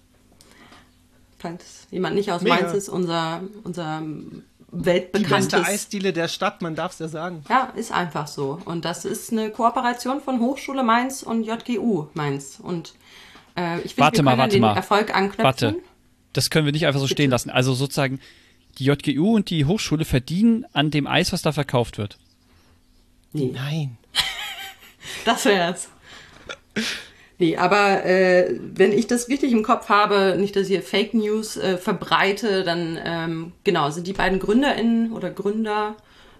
[1.39, 2.55] falls jemand nicht aus Mega.
[2.55, 4.01] Mainz ist, unser, unser
[4.71, 5.47] weltbekanntes.
[5.47, 7.43] Die beste Eisdiele der Stadt, man darf es ja sagen.
[7.49, 8.59] Ja, ist einfach so.
[8.65, 12.59] Und das ist eine Kooperation von Hochschule Mainz und JGU Mainz.
[12.61, 12.93] Und
[13.55, 14.75] äh, ich finde, wir mal, warte den mal.
[14.75, 15.43] Erfolg anknüpfen.
[15.43, 15.75] Warte,
[16.33, 17.15] das können wir nicht einfach so Bitte.
[17.15, 17.49] stehen lassen.
[17.49, 18.19] Also sozusagen,
[18.77, 22.17] die JGU und die Hochschule verdienen an dem Eis, was da verkauft wird.
[23.31, 23.51] Nee.
[23.53, 23.97] Nein.
[25.25, 25.89] das wär's.
[27.37, 31.13] Nee, aber äh, wenn ich das richtig im Kopf habe, nicht, dass ich hier Fake
[31.13, 35.95] News äh, verbreite, dann ähm, genau, sind die beiden GründerInnen oder Gründer,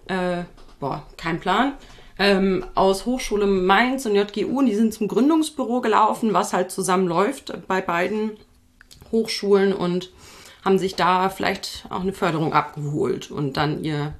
[0.08, 0.44] äh,
[0.80, 1.74] boah, kein Plan,
[2.18, 7.52] ähm, aus Hochschule Mainz und JGU und die sind zum Gründungsbüro gelaufen, was halt zusammenläuft
[7.66, 8.32] bei beiden
[9.12, 10.10] Hochschulen und
[10.64, 14.14] haben sich da vielleicht auch eine Förderung abgeholt und dann ihr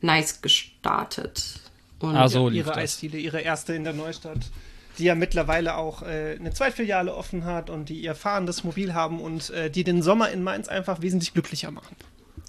[0.00, 1.60] Nice gestartet.
[2.00, 4.50] Und also ihre Eisdiele, ihre erste in der Neustadt
[4.98, 9.20] die ja mittlerweile auch äh, eine Zweitfiliale offen hat und die ihr fahrendes Mobil haben
[9.20, 11.96] und äh, die den Sommer in Mainz einfach wesentlich glücklicher machen.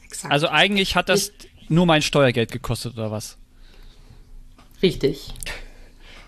[0.03, 0.31] Exakt.
[0.31, 3.37] Also eigentlich hat das ich nur mein Steuergeld gekostet oder was?
[4.85, 5.33] Richtig.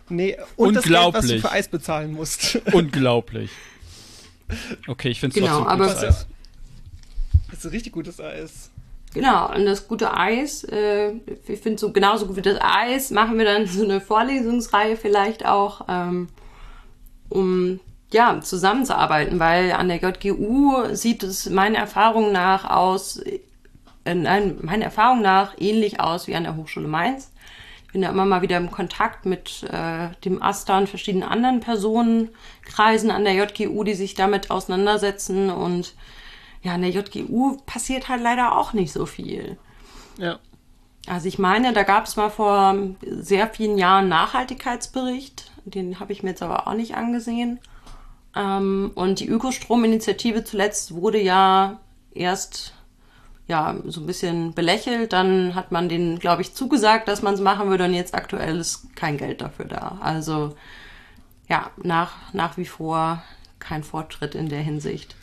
[0.09, 2.59] Nee, und das Geld, was du für Eis bezahlen musst.
[2.73, 3.51] Unglaublich.
[4.87, 6.27] Okay, ich finde es genau, trotzdem gutes aber Eis.
[7.51, 8.71] Das ist ein richtig gutes Eis.
[9.13, 11.11] Genau, und das gute Eis, äh,
[11.47, 15.45] ich finde so genauso gut wie das Eis, machen wir dann so eine Vorlesungsreihe vielleicht
[15.45, 16.27] auch, ähm,
[17.29, 17.79] um
[18.11, 23.17] ja, zusammenzuarbeiten, weil an der JGU sieht es meiner Erfahrung nach aus,
[24.05, 27.31] äh, nein, meiner Erfahrung nach ähnlich aus wie an der Hochschule Mainz.
[27.87, 31.61] Ich bin da immer mal wieder im Kontakt mit äh, dem AStA und verschiedenen anderen
[31.61, 35.95] Personenkreisen an der JGU, die sich damit auseinandersetzen und
[36.63, 39.57] ja, in der JGU passiert halt leider auch nicht so viel.
[40.17, 40.39] Ja.
[41.07, 45.51] Also ich meine, da gab es mal vor sehr vielen Jahren einen Nachhaltigkeitsbericht.
[45.63, 47.59] Den habe ich mir jetzt aber auch nicht angesehen.
[48.35, 51.79] Ähm, und die Ökostrominitiative zuletzt wurde ja
[52.11, 52.73] erst
[53.47, 55.13] ja so ein bisschen belächelt.
[55.13, 57.85] Dann hat man denen, glaube ich, zugesagt, dass man es machen würde.
[57.85, 59.97] Und jetzt aktuell ist kein Geld dafür da.
[60.01, 60.55] Also
[61.49, 63.23] ja, nach, nach wie vor
[63.59, 65.15] kein Fortschritt in der Hinsicht.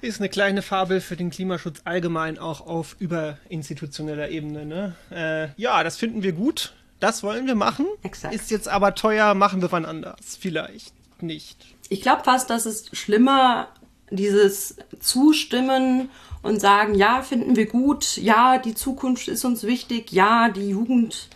[0.00, 4.66] Ist eine kleine Fabel für den Klimaschutz allgemein auch auf überinstitutioneller Ebene.
[4.66, 4.94] Ne?
[5.10, 6.72] Äh, ja, das finden wir gut.
[6.98, 7.86] Das wollen wir machen.
[8.02, 8.34] Exakt.
[8.34, 10.36] Ist jetzt aber teuer, machen wir wann anders.
[10.40, 11.56] Vielleicht nicht.
[11.88, 13.68] Ich glaube fast, dass es schlimmer,
[14.16, 16.08] dieses Zustimmen
[16.42, 21.28] und sagen, ja, finden wir gut, ja, die Zukunft ist uns wichtig, ja, die Jugend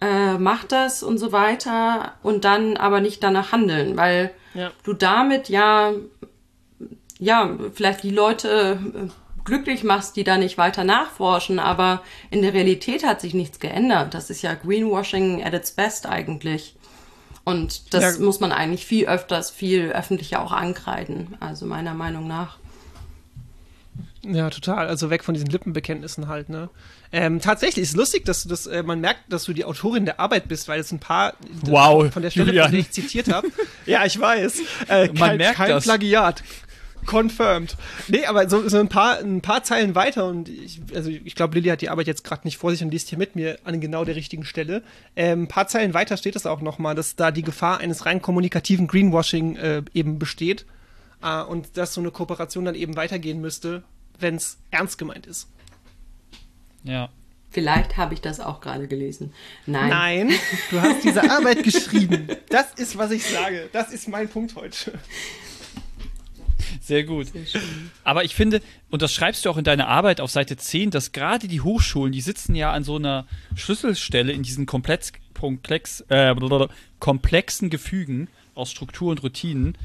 [0.00, 4.70] äh, macht das und so weiter und dann aber nicht danach handeln, weil Ja.
[4.82, 5.92] du damit ja,
[7.18, 9.08] ja, vielleicht die Leute äh,
[9.44, 14.14] glücklich machst, die da nicht weiter nachforschen, aber in der Realität hat sich nichts geändert.
[14.14, 16.76] Das ist ja Greenwashing at its best eigentlich.
[17.50, 18.24] Und das Ja.
[18.24, 22.58] muss man eigentlich viel öfters, viel öffentlicher auch ankreiden, also meiner Meinung nach.
[24.22, 24.86] Ja, total.
[24.86, 26.68] Also weg von diesen Lippenbekenntnissen halt, ne?
[27.10, 30.20] Ähm, tatsächlich ist lustig, dass du das, äh, man merkt, dass du die Autorin der
[30.20, 31.32] Arbeit bist, weil es ein paar
[31.62, 32.66] Wow, von der Stelle, Julian.
[32.66, 33.48] von der ich zitiert habe.
[33.86, 34.60] ja, ich weiß.
[34.88, 35.84] Äh, Man kein, merkt kein das.
[35.84, 36.42] Plagiat.
[37.06, 37.76] Confirmed.
[38.08, 41.54] Nee, aber so, so ein, paar, ein paar Zeilen weiter und ich, also ich glaube,
[41.54, 43.80] Lilly hat die Arbeit jetzt gerade nicht vor sich und liest hier mit mir an
[43.80, 44.82] genau der richtigen Stelle.
[45.16, 48.22] Ähm, ein paar Zeilen weiter steht es auch nochmal, dass da die Gefahr eines rein
[48.22, 50.66] kommunikativen Greenwashing äh, eben besteht
[51.22, 53.82] äh, und dass so eine Kooperation dann eben weitergehen müsste,
[54.18, 55.48] wenn es ernst gemeint ist.
[56.84, 57.10] Ja.
[57.52, 59.34] Vielleicht habe ich das auch gerade gelesen.
[59.66, 59.88] Nein.
[59.88, 60.32] Nein,
[60.70, 62.28] du hast diese Arbeit geschrieben.
[62.48, 63.68] Das ist, was ich sage.
[63.72, 64.98] Das ist mein Punkt heute.
[66.90, 67.28] Sehr gut.
[68.02, 68.60] Aber ich finde,
[68.90, 72.10] und das schreibst du auch in deiner Arbeit auf Seite 10, dass gerade die Hochschulen,
[72.10, 76.34] die sitzen ja an so einer Schlüsselstelle in diesen komplex, komplex, äh,
[76.98, 78.26] komplexen Gefügen
[78.56, 79.78] aus Struktur und Routinen,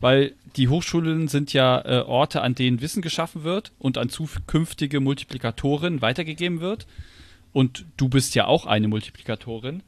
[0.00, 5.00] weil die Hochschulen sind ja äh, Orte, an denen Wissen geschaffen wird und an zukünftige
[5.00, 6.86] Multiplikatoren weitergegeben wird.
[7.52, 9.82] Und du bist ja auch eine Multiplikatorin.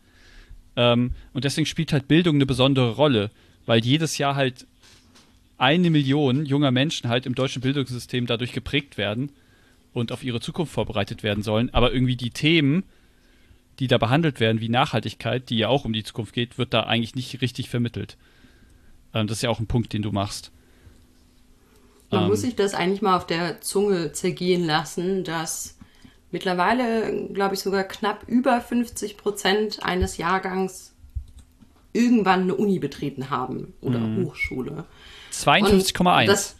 [0.77, 3.31] Ähm, und deswegen spielt halt Bildung eine besondere Rolle,
[3.65, 4.67] weil jedes Jahr halt
[5.61, 9.31] eine Million junger Menschen halt im deutschen Bildungssystem dadurch geprägt werden
[9.93, 11.69] und auf ihre Zukunft vorbereitet werden sollen.
[11.75, 12.85] Aber irgendwie die Themen,
[13.79, 16.85] die da behandelt werden, wie Nachhaltigkeit, die ja auch um die Zukunft geht, wird da
[16.85, 18.17] eigentlich nicht richtig vermittelt.
[19.13, 20.51] Ähm, das ist ja auch ein Punkt, den du machst.
[22.11, 22.29] Man Ähm.
[22.31, 25.77] muss sich das eigentlich mal auf der Zunge zergehen lassen, dass
[26.31, 30.95] mittlerweile, glaube ich, sogar knapp über 50 Prozent eines Jahrgangs
[31.93, 34.26] irgendwann eine Uni betreten haben oder Mhm.
[34.26, 34.84] Hochschule.
[35.32, 36.26] 52,1.
[36.26, 36.57] das-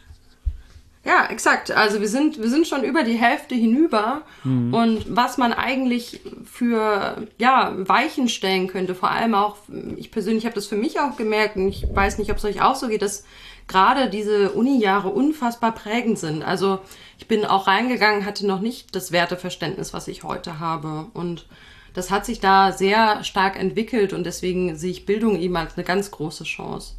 [1.03, 1.71] Ja, exakt.
[1.71, 4.21] Also wir sind, wir sind schon über die Hälfte hinüber.
[4.45, 9.57] Und was man eigentlich für ja, Weichen stellen könnte, vor allem auch,
[9.97, 12.61] ich persönlich habe das für mich auch gemerkt, und ich weiß nicht, ob es euch
[12.61, 13.25] auch so geht, dass
[13.67, 16.43] gerade diese Uni-Jahre unfassbar prägend sind.
[16.43, 16.81] Also
[17.19, 21.07] ich bin auch reingegangen, hatte noch nicht das Werteverständnis, was ich heute habe.
[21.15, 21.47] Und
[21.95, 25.85] das hat sich da sehr stark entwickelt und deswegen sehe ich Bildung eben als eine
[25.85, 26.95] ganz große Chance.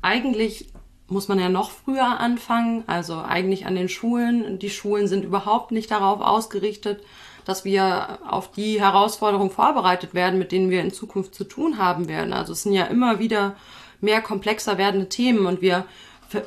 [0.00, 0.66] Eigentlich
[1.08, 4.58] muss man ja noch früher anfangen, also eigentlich an den Schulen.
[4.58, 7.02] Die Schulen sind überhaupt nicht darauf ausgerichtet,
[7.44, 12.08] dass wir auf die Herausforderungen vorbereitet werden, mit denen wir in Zukunft zu tun haben
[12.08, 12.32] werden.
[12.32, 13.56] Also es sind ja immer wieder
[14.00, 15.84] mehr komplexer werdende Themen und wir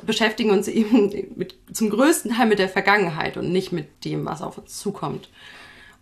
[0.04, 4.42] beschäftigen uns eben mit, zum größten Teil mit der Vergangenheit und nicht mit dem, was
[4.42, 5.28] auf uns zukommt.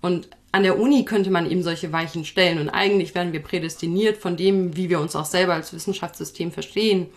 [0.01, 2.61] Und an der Uni könnte man eben solche Weichen stellen.
[2.61, 7.09] Und eigentlich werden wir prädestiniert von dem, wie wir uns auch selber als Wissenschaftssystem verstehen,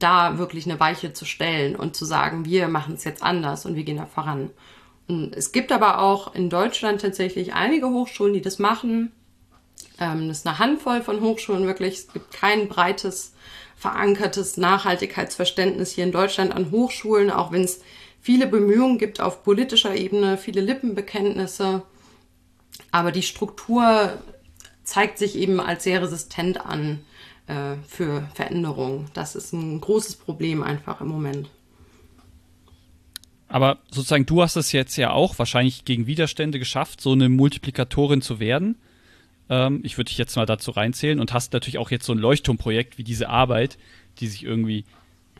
[0.00, 3.76] da wirklich eine Weiche zu stellen und zu sagen, wir machen es jetzt anders und
[3.76, 4.50] wir gehen da voran.
[5.06, 9.12] Und es gibt aber auch in Deutschland tatsächlich einige Hochschulen, die das machen.
[10.00, 11.94] Ähm, das ist eine Handvoll von Hochschulen wirklich.
[11.94, 13.34] Es gibt kein breites,
[13.76, 17.82] verankertes Nachhaltigkeitsverständnis hier in Deutschland an Hochschulen, auch wenn es
[18.20, 21.84] viele Bemühungen gibt auf politischer Ebene, viele Lippenbekenntnisse.
[22.90, 24.18] Aber die Struktur
[24.82, 27.00] zeigt sich eben als sehr resistent an
[27.46, 29.06] äh, für Veränderungen.
[29.14, 31.48] Das ist ein großes Problem einfach im Moment.
[33.48, 38.22] Aber sozusagen, du hast es jetzt ja auch wahrscheinlich gegen Widerstände geschafft, so eine Multiplikatorin
[38.22, 38.76] zu werden.
[39.48, 42.18] Ähm, ich würde dich jetzt mal dazu reinzählen und hast natürlich auch jetzt so ein
[42.18, 43.76] Leuchtturmprojekt wie diese Arbeit,
[44.20, 44.84] die sich irgendwie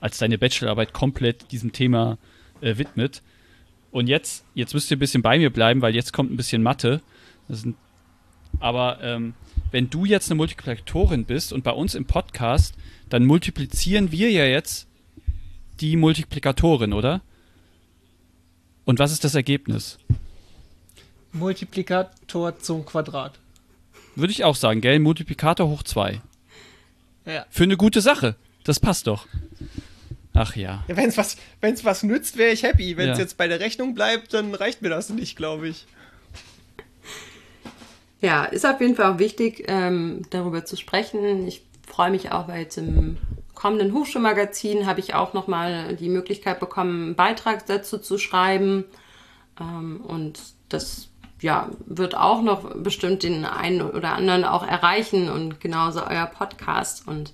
[0.00, 2.18] als deine Bachelorarbeit komplett diesem Thema
[2.60, 3.22] äh, widmet.
[3.92, 6.62] Und jetzt, jetzt müsst ihr ein bisschen bei mir bleiben, weil jetzt kommt ein bisschen
[6.62, 7.00] Mathe.
[7.50, 7.76] Sind,
[8.60, 9.34] aber ähm,
[9.70, 12.74] wenn du jetzt eine Multiplikatorin bist und bei uns im Podcast,
[13.08, 14.86] dann multiplizieren wir ja jetzt
[15.80, 17.20] die Multiplikatorin, oder?
[18.84, 19.98] Und was ist das Ergebnis?
[21.32, 23.38] Multiplikator zum Quadrat.
[24.16, 24.98] würde ich auch sagen, gell?
[24.98, 26.20] Multiplikator hoch zwei.
[27.24, 27.46] Ja.
[27.50, 28.34] Für eine gute Sache.
[28.64, 29.26] Das passt doch.
[30.32, 30.84] Ach ja.
[30.88, 32.96] Ja, wenn es was, wenn's was nützt, wäre ich happy.
[32.96, 33.22] Wenn es Ja.
[33.24, 35.86] jetzt bei der Rechnung bleibt, dann reicht mir das nicht, glaube ich.
[38.20, 41.46] Ja, ist auf jeden Fall auch wichtig, ähm, darüber zu sprechen.
[41.46, 43.16] Ich freue mich auch, weil jetzt im
[43.54, 48.84] kommenden Hochschulmagazin habe ich auch nochmal die Möglichkeit bekommen, einen Beitrag dazu zu schreiben.
[49.58, 51.08] Ähm, und das
[51.40, 57.08] ja, wird auch noch bestimmt den einen oder anderen auch erreichen und genauso euer Podcast.
[57.08, 57.32] Und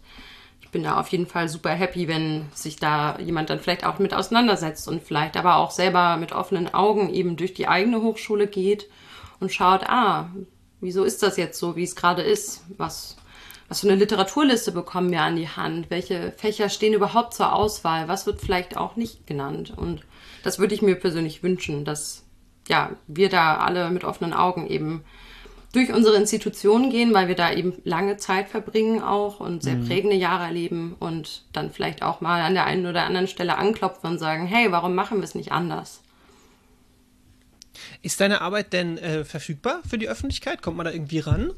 [0.60, 3.98] ich bin da auf jeden Fall super happy, wenn sich da jemand dann vielleicht auch
[3.98, 8.46] mit auseinandersetzt und vielleicht aber auch selber mit offenen Augen eben durch die eigene Hochschule
[8.46, 8.88] geht
[9.40, 10.30] und schaut, ah,
[10.86, 12.62] wieso ist das jetzt so, wie es gerade ist?
[12.78, 13.16] Was,
[13.68, 15.90] was für eine Literaturliste bekommen wir an die Hand?
[15.90, 18.06] Welche Fächer stehen überhaupt zur Auswahl?
[18.06, 19.74] Was wird vielleicht auch nicht genannt?
[19.76, 20.02] Und
[20.44, 22.22] das würde ich mir persönlich wünschen, dass
[22.68, 25.04] ja, wir da alle mit offenen Augen eben
[25.72, 30.16] durch unsere Institutionen gehen, weil wir da eben lange Zeit verbringen auch und sehr prägende
[30.16, 34.18] Jahre erleben und dann vielleicht auch mal an der einen oder anderen Stelle anklopfen und
[34.18, 36.00] sagen, hey, warum machen wir es nicht anders?
[38.02, 40.62] Ist deine Arbeit denn äh, verfügbar für die Öffentlichkeit?
[40.62, 41.52] Kommt man da irgendwie ran?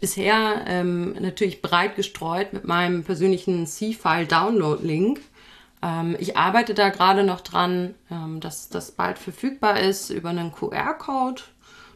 [0.00, 5.20] bisher ähm, natürlich breit gestreut mit meinem persönlichen C-File-Download-Link.
[5.82, 10.52] Ähm, ich arbeite da gerade noch dran, ähm, dass das bald verfügbar ist über einen
[10.52, 11.42] QR-Code,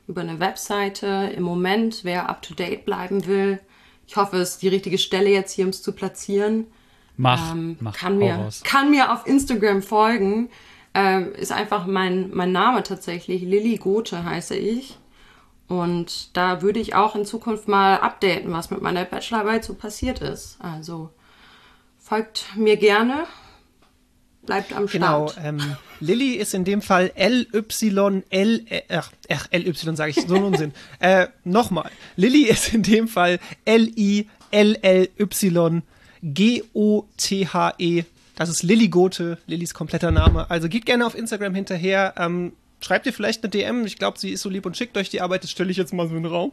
[0.09, 1.33] über eine Webseite.
[1.37, 3.61] Im Moment, wer up-to-date bleiben will,
[4.07, 6.67] ich hoffe, es ist die richtige Stelle jetzt hier, um es zu platzieren.
[7.17, 7.95] Mach, Ähm, mach.
[7.97, 8.63] kann, mir, raus.
[8.65, 10.49] kann mir auf Instagram folgen.
[10.95, 13.43] Ähm, ist einfach mein, mein Name tatsächlich.
[13.43, 14.99] Lilly Gothe heiße ich.
[15.69, 20.21] Und da würde ich auch in Zukunft mal updaten, was mit meiner Bachelorarbeit so passiert
[20.21, 20.59] ist.
[20.61, 21.09] Also
[21.99, 23.25] folgt mir gerne,
[24.45, 25.29] bleibt am Genau.
[25.29, 25.47] Start.
[25.47, 30.45] Ähm, Lilly ist in dem Fall LYL, äh, ach, ach, LY sage ich, so ein
[30.45, 30.75] Unsinn.
[30.99, 31.91] äh, Nochmal.
[32.17, 34.23] Lilly ist in dem Fall L-I-L-L-Y
[36.23, 38.05] G-O-T-H-E.
[38.35, 40.51] Das ist Lilly Gothe, Lillys kompletter Name.
[40.51, 42.15] Also geht gerne auf Instagram hinterher.
[42.17, 43.85] Ähm, schreibt ihr vielleicht eine DM.
[43.87, 45.45] Ich glaube, sie ist so lieb und schickt euch die Arbeit.
[45.45, 46.53] Das stelle ich jetzt mal so in den Raum.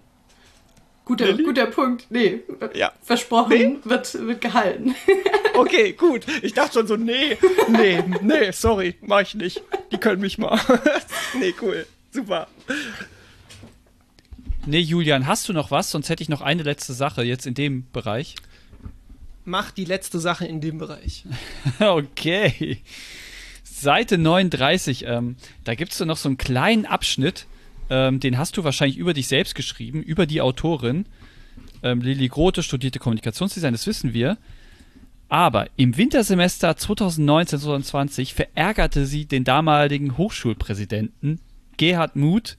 [1.06, 1.44] Guter, Lilly?
[1.46, 2.06] guter Punkt.
[2.12, 2.42] Nee,
[2.76, 2.92] Ja.
[3.02, 3.78] versprochen, Nee?
[3.84, 4.96] Wird, wird gehalten.
[5.56, 6.22] Okay, gut.
[6.42, 9.62] Ich dachte schon so, nee, nee, nee, sorry, mach ich nicht.
[9.92, 10.58] Die können mich mal.
[11.38, 11.86] nee, cool.
[12.12, 12.48] Super.
[14.66, 15.92] Nee, Julian, hast du noch was?
[15.92, 18.36] Sonst hätte ich noch eine letzte Sache jetzt in dem Bereich.
[19.50, 21.26] Mach die letzte Sache in dem Bereich.
[21.80, 22.78] Okay.
[23.64, 27.46] Seite 39, ähm, da gibt es noch so einen kleinen Abschnitt,
[27.90, 31.06] ähm, den hast du wahrscheinlich über dich selbst geschrieben, über die Autorin.
[31.82, 34.38] Ähm, Lilly Grote studierte Kommunikationsdesign, das wissen wir.
[35.30, 41.40] Aber im Wintersemester 2019-2020 verärgerte sie den damaligen Hochschulpräsidenten
[41.78, 42.58] Gerhard Muth.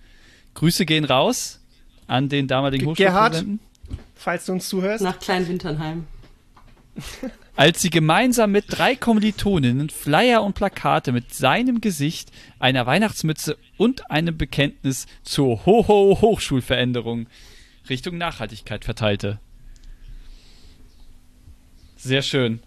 [0.54, 1.60] Grüße gehen raus
[2.06, 3.34] an den damaligen Ge- Gerhard?
[3.34, 3.66] Hochschulpräsidenten.
[4.14, 5.02] Falls du uns zuhörst.
[5.04, 6.06] Nach Kleinwinternheim.
[7.56, 14.10] Als sie gemeinsam mit drei Kommilitoninnen Flyer und Plakate mit seinem Gesicht, einer Weihnachtsmütze und
[14.10, 17.26] einem Bekenntnis zur Ho-Ho-Hochschulveränderung
[17.88, 19.40] Richtung Nachhaltigkeit verteilte.
[21.96, 22.60] Sehr schön.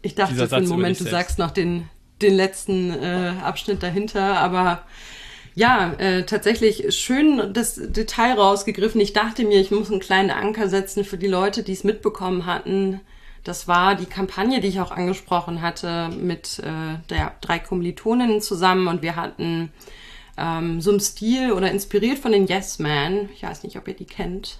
[0.00, 1.88] Ich dachte Dieser für einen Moment, du sagst noch den,
[2.22, 4.82] den letzten äh, Abschnitt dahinter, aber
[5.54, 9.00] ja, äh, tatsächlich schön das Detail rausgegriffen.
[9.00, 12.46] Ich dachte mir, ich muss einen kleinen Anker setzen für die Leute, die es mitbekommen
[12.46, 13.00] hatten.
[13.44, 18.86] Das war die Kampagne, die ich auch angesprochen hatte, mit äh, der drei Kommilitoninnen zusammen
[18.86, 19.72] und wir hatten
[20.36, 23.94] ähm, so im Stil oder inspiriert von den Yes Man, ich weiß nicht, ob ihr
[23.94, 24.58] die kennt,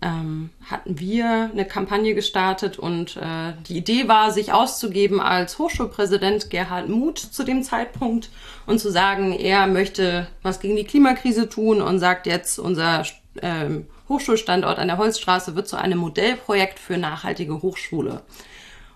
[0.00, 6.50] ähm, hatten wir eine Kampagne gestartet und äh, die Idee war, sich auszugeben als Hochschulpräsident
[6.50, 8.30] Gerhard Muth zu dem Zeitpunkt
[8.66, 13.04] und zu sagen, er möchte was gegen die Klimakrise tun und sagt jetzt, unser
[13.42, 18.22] ähm, Hochschulstandort an der Holzstraße wird zu einem Modellprojekt für nachhaltige Hochschule.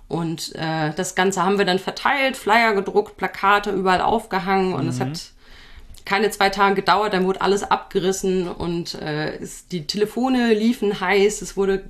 [0.08, 5.00] Und äh, das Ganze haben wir dann verteilt, Flyer gedruckt, Plakate überall aufgehangen und es
[5.00, 5.32] hat
[6.04, 11.42] keine zwei Tage gedauert, dann wurde alles abgerissen und äh, es, die Telefone liefen heiß.
[11.42, 11.84] Es wurde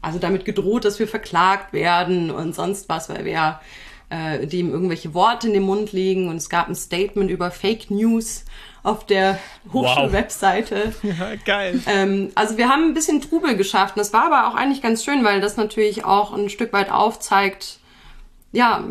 [0.00, 3.60] also damit gedroht, dass wir verklagt werden und sonst was, weil wir
[4.12, 6.28] äh, dem irgendwelche Worte in den Mund legen.
[6.28, 8.44] Und es gab ein Statement über Fake News
[8.82, 9.38] auf der
[9.72, 10.92] Hochschulwebseite.
[11.02, 11.80] Ja, geil.
[11.86, 13.96] Ähm, also wir haben ein bisschen Trubel geschafft.
[13.96, 16.90] Und das war aber auch eigentlich ganz schön, weil das natürlich auch ein Stück weit
[16.90, 17.78] aufzeigt,
[18.52, 18.84] ja,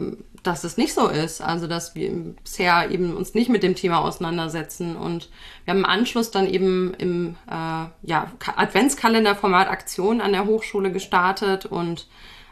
[0.43, 1.41] dass es nicht so ist.
[1.41, 2.09] Also dass wir
[2.43, 4.95] bisher eben uns nicht mit dem Thema auseinandersetzen.
[4.95, 5.29] Und
[5.65, 10.91] wir haben im Anschluss dann eben im äh, ja, Ka- Adventskalenderformat Aktionen an der Hochschule
[10.91, 12.07] gestartet und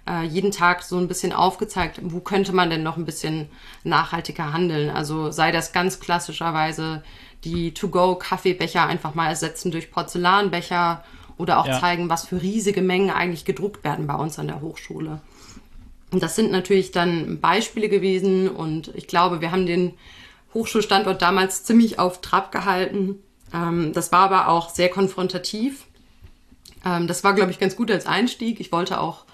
[0.09, 3.47] äh, jeden Tag so ein bisschen aufgezeigt, wo könnte man denn noch ein bisschen
[3.83, 4.89] nachhaltiger handeln.
[4.89, 7.03] Also sei das ganz klassischerweise
[7.43, 11.03] die To-Go-Kaffeebecher einfach mal ersetzen durch Porzellanbecher
[11.37, 11.79] oder auch Ja.
[11.79, 15.21] zeigen, was für riesige Mengen eigentlich gedruckt werden bei uns an der Hochschule.
[16.11, 19.93] Und das sind natürlich dann Beispiele gewesen und ich glaube, wir haben den
[20.53, 23.19] Hochschulstandort damals ziemlich auf Trab gehalten.
[23.53, 25.85] Ähm, das war aber auch sehr konfrontativ.
[26.83, 28.59] Ähm, das war, glaube ich, ganz gut als Einstieg.
[28.59, 29.25] Ich wollte auch,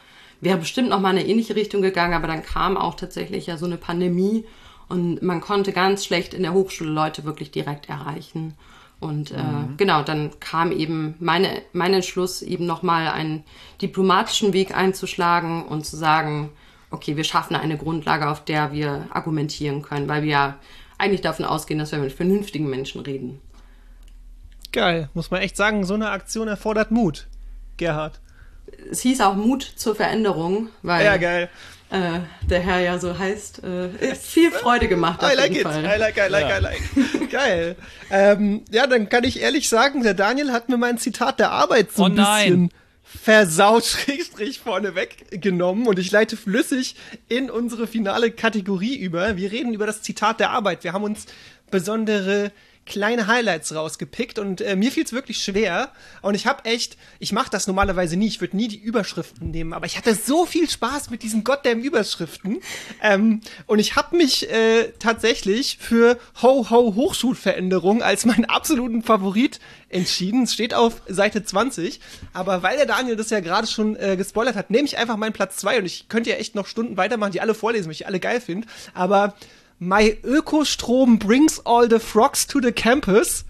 [0.45, 3.57] wäre bestimmt noch mal in eine ähnliche Richtung gegangen, aber dann kam auch tatsächlich ja
[3.57, 4.45] so eine Pandemie
[4.87, 8.53] und man konnte ganz schlecht in der Hochschule Leute wirklich direkt erreichen.
[8.99, 9.43] Und äh,
[9.75, 13.43] genau, dann kam eben meine, mein Entschluss, eben nochmal einen
[13.81, 16.51] diplomatischen Weg einzuschlagen und zu sagen,
[16.91, 20.59] okay, wir schaffen eine Grundlage, auf der wir argumentieren können, weil wir ja
[20.97, 23.41] eigentlich davon ausgehen, dass wir mit vernünftigen Menschen reden.
[24.71, 27.27] Geil, muss man echt sagen, so eine Aktion erfordert Mut.
[27.77, 28.21] Gerhard.
[28.91, 31.49] Es hieß auch Mut zur Veränderung, weil Ja, geil.
[31.89, 33.61] äh, der Herr ja so heißt.
[33.63, 35.73] Äh, ist viel Freude gemacht auf I like jeden it.
[35.73, 35.83] Fall.
[35.83, 36.57] I like, I like, Ja.
[36.57, 37.29] I like.
[37.31, 37.75] Geil.
[38.11, 41.91] Ähm, ja, dann kann ich ehrlich sagen, der Daniel hat mir mein Zitat der Arbeit
[41.91, 42.43] so Oh ein nein.
[42.43, 42.69] bisschen
[43.03, 46.95] versaut, Schrägstrich vorne weggenommen und ich leite flüssig
[47.29, 49.35] in unsere finale Kategorie über.
[49.37, 50.83] Wir reden über das Zitat der Arbeit.
[50.83, 51.25] Wir haben uns
[51.71, 52.51] besondere
[52.85, 55.91] kleine Highlights rausgepickt und äh, mir fiel es wirklich schwer.
[56.21, 59.73] Und ich habe echt, ich mache das normalerweise nie, ich würde nie die Überschriften nehmen,
[59.73, 62.61] aber ich hatte so viel Spaß mit diesen goddamn Überschriften.
[63.01, 69.59] Ähm, und ich habe mich äh, tatsächlich für Ho Ho Hochschulveränderung als meinen absoluten Favorit
[69.89, 70.43] entschieden.
[70.43, 71.99] Es steht auf Seite 20,
[72.33, 75.33] aber weil der Daniel das ja gerade schon äh, gespoilert hat, nehme ich einfach meinen
[75.33, 78.05] Platz 2 und ich könnte ja echt noch Stunden weitermachen, die alle vorlesen, weil ich
[78.05, 79.35] alle geil finde, aber
[79.79, 83.43] My Ökostrom brings all the frogs to the campus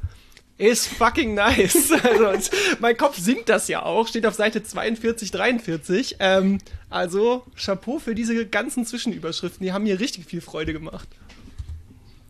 [0.58, 1.92] is fucking nice.
[2.04, 6.16] Also, mein Kopf singt das ja auch, steht auf Seite 42, 43.
[6.20, 6.60] Ähm,
[6.90, 11.08] also, Chapeau für diese ganzen Zwischenüberschriften, die haben mir richtig viel Freude gemacht.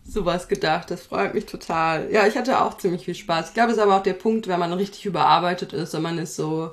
[0.07, 2.11] Sowas gedacht, das freut mich total.
[2.11, 3.49] Ja, ich hatte auch ziemlich viel Spaß.
[3.49, 6.17] Ich glaube, es ist aber auch der Punkt, wenn man richtig überarbeitet ist und man
[6.17, 6.71] ist so,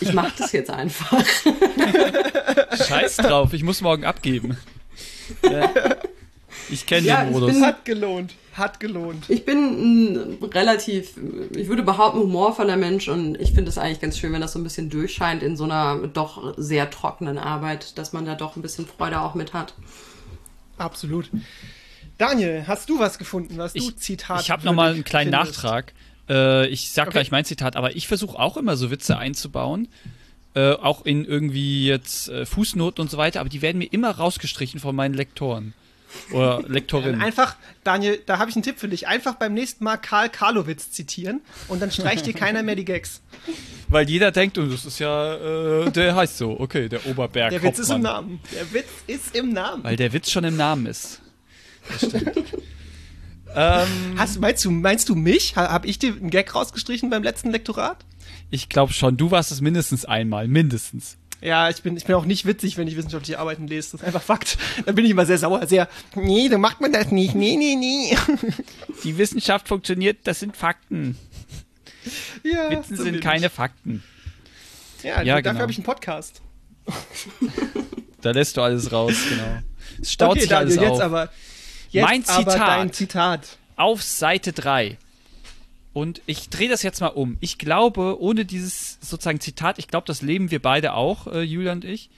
[0.00, 1.24] ich mach das jetzt einfach.
[2.88, 4.56] Scheiß drauf, ich muss morgen abgeben.
[5.42, 5.70] Ja.
[6.70, 7.52] Ich kenne Ja, den Modus.
[7.52, 9.24] bin- Hat gelohnt, hat gelohnt.
[9.28, 11.14] Ich bin ein relativ,
[11.54, 14.58] ich würde behaupten, humorvoller Mensch und ich finde es eigentlich ganz schön, wenn das so
[14.58, 18.62] ein bisschen durchscheint in so einer doch sehr trockenen Arbeit, dass man da doch ein
[18.62, 19.74] bisschen Freude auch mit hat.
[20.76, 21.30] Absolut.
[22.18, 25.62] Daniel, hast du was gefunden, was du Ich, Zitat ich habe nochmal einen kleinen findest?
[25.62, 25.92] Nachtrag.
[26.28, 27.12] Äh, ich sag Okay.
[27.14, 29.88] gleich mein Zitat, aber ich versuche auch immer so Witze einzubauen.
[30.54, 34.10] Äh, auch in irgendwie jetzt äh, Fußnoten und so weiter, aber die werden mir immer
[34.10, 35.74] rausgestrichen von meinen Lektoren.
[36.32, 37.20] Oder Lektorinnen.
[37.20, 39.08] Einfach, Daniel, da habe ich einen Tipp für dich.
[39.08, 43.20] Einfach beim nächsten Mal Karl Karlowitz zitieren und dann streicht dir keiner mehr die Gags.
[43.88, 47.50] Weil jeder denkt, oh, das ist ja, äh, der heißt so, okay, der Oberberg.
[47.50, 48.02] Der Witz ist im.
[48.02, 48.40] Namen.
[48.54, 49.84] Der Witz ist im Namen.
[49.84, 51.20] Weil der Witz schon im Namen ist.
[51.88, 52.36] Das stimmt.
[53.54, 55.56] ähm, Hast, meinst, du, meinst du mich?
[55.56, 58.04] Ha, hab ich dir einen Gag rausgestrichen beim letzten Lektorat?
[58.50, 61.17] ich glaube schon, du warst es mindestens einmal, mindestens.
[61.40, 63.92] Ja, ich bin, ich bin auch nicht witzig, wenn ich wissenschaftliche Arbeiten lese.
[63.92, 64.58] Das ist einfach Fakt.
[64.86, 67.34] Dann bin ich immer sehr sauer, sehr, nee, so macht man das nicht.
[67.34, 68.16] Nee, nee, nee.
[69.04, 71.16] Die Wissenschaft funktioniert, das sind Fakten.
[72.42, 73.52] ja, Witzen so sind keine ich.
[73.52, 74.02] Fakten.
[75.02, 75.60] Ja, Ja, dafür genau.
[75.62, 76.40] habe ich einen Podcast.
[78.20, 79.58] Da lässt du alles raus, genau.
[80.02, 81.02] Es staut okay, sich Daniel, alles jetzt auf.
[81.02, 81.30] aber.
[81.92, 82.94] Mein Zitat.
[82.94, 83.58] Zitat.
[83.76, 84.98] auf Seite 3.
[85.98, 87.38] Und ich drehe das jetzt mal um.
[87.40, 91.72] Ich glaube, ohne dieses sozusagen Zitat, ich glaube, das leben wir beide auch, äh, Julia
[91.72, 92.08] und ich.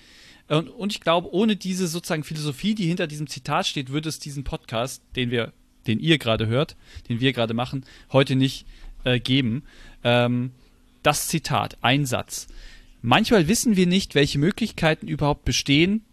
[0.48, 4.18] Und, und ich glaube, ohne diese sozusagen Philosophie, die hinter diesem Zitat steht, würde es
[4.18, 5.54] diesen Podcast, den wir,
[5.86, 6.76] den ihr gerade hört,
[7.08, 8.66] den wir gerade machen, heute nicht
[9.04, 9.62] äh, geben.
[10.04, 10.50] Ähm,
[11.02, 12.48] das Zitat, ein Satz.
[13.00, 16.04] Manchmal wissen wir nicht, welche Möglichkeiten überhaupt bestehen,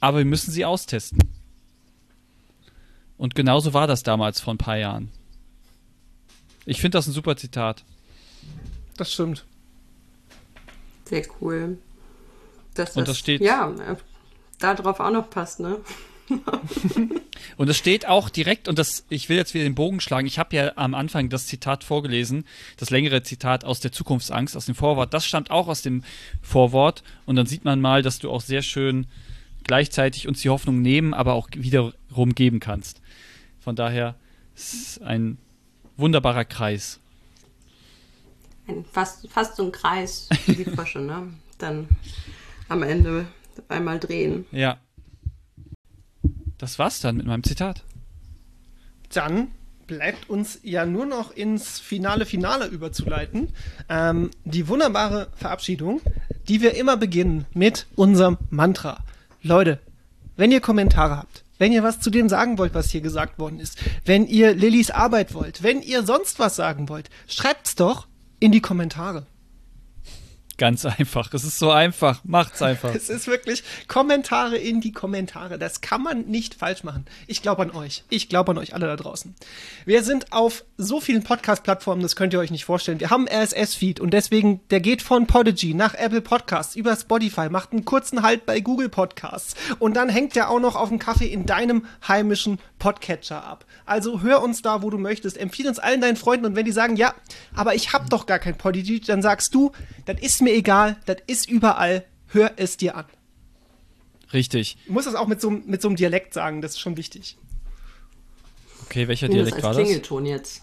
[0.00, 1.20] aber wir müssen sie austesten.
[3.16, 5.10] Und genauso war das damals vor ein paar Jahren.
[6.66, 7.84] Ich finde das ein super Zitat.
[8.96, 9.44] Das stimmt.
[11.04, 11.78] Sehr cool.
[12.74, 13.96] Dass Und das steht- Ja, äh,
[14.58, 15.78] da drauf auch noch passt, ne?
[17.56, 20.38] Und es steht auch direkt, und das, ich will jetzt wieder den Bogen schlagen, ich
[20.38, 22.44] habe ja am Anfang das Zitat vorgelesen,
[22.78, 26.04] das längere Zitat aus der Zukunftsangst, aus dem Vorwort, das stammt auch aus dem
[26.40, 29.06] Vorwort und dann sieht man mal, dass du auch sehr schön
[29.64, 33.00] gleichzeitig uns die Hoffnung nehmen, aber auch wiederum geben kannst.
[33.60, 34.14] Von daher
[34.54, 35.36] ist es ein
[35.96, 37.00] wunderbarer Kreis.
[38.66, 41.32] Ein, fast, fast so ein Kreis wie die Frösche, ne?
[41.58, 41.88] Dann
[42.68, 43.26] am Ende
[43.68, 44.46] einmal drehen.
[44.50, 44.78] Ja.
[46.58, 47.82] Das war's dann mit meinem Zitat.
[49.12, 49.48] Dann
[49.86, 53.52] bleibt uns ja nur noch ins finale Finale überzuleiten.
[53.88, 56.00] Ähm, die wunderbare Verabschiedung,
[56.48, 59.04] die wir immer beginnen mit unserem Mantra.
[59.42, 59.80] Leute,
[60.36, 63.60] wenn ihr Kommentare habt, wenn ihr was zu dem sagen wollt, was hier gesagt worden
[63.60, 68.08] ist, wenn ihr Lillys Arbeit wollt, wenn ihr sonst was sagen wollt, schreibt's doch
[68.40, 69.28] in die Kommentare.
[70.62, 71.34] Ganz einfach.
[71.34, 72.20] Es ist so einfach.
[72.22, 72.94] Macht's einfach.
[72.94, 75.58] Es ist wirklich Kommentare in die Kommentare.
[75.58, 77.04] Das kann man nicht falsch machen.
[77.26, 78.04] Ich glaube an euch.
[78.10, 79.34] Ich glaube an euch alle da draußen.
[79.86, 83.00] Wir sind auf so vielen Podcast-Plattformen, das könnt ihr euch nicht vorstellen.
[83.00, 87.72] Wir haben RSS-Feed und deswegen, der geht von Podigy nach Apple Podcasts über Spotify, macht
[87.72, 91.26] einen kurzen Halt bei Google Podcasts und dann hängt der auch noch auf dem Kaffee
[91.26, 93.64] in deinem heimischen Podcatcher ab.
[93.84, 95.36] Also hör uns da, wo du möchtest.
[95.36, 97.14] Empfehle uns allen deinen Freunden und wenn die sagen, ja,
[97.54, 99.72] aber ich hab doch gar kein Podigy, dann sagst du,
[100.04, 103.06] das ist mir egal, das ist überall, hör es dir an.
[104.32, 104.76] Richtig.
[104.86, 107.36] Du musst das auch mit so, mit so einem Dialekt sagen, das ist schon wichtig.
[108.86, 109.88] Okay, welcher nehme das Dialekt als war das?
[109.88, 110.62] Klingelton jetzt.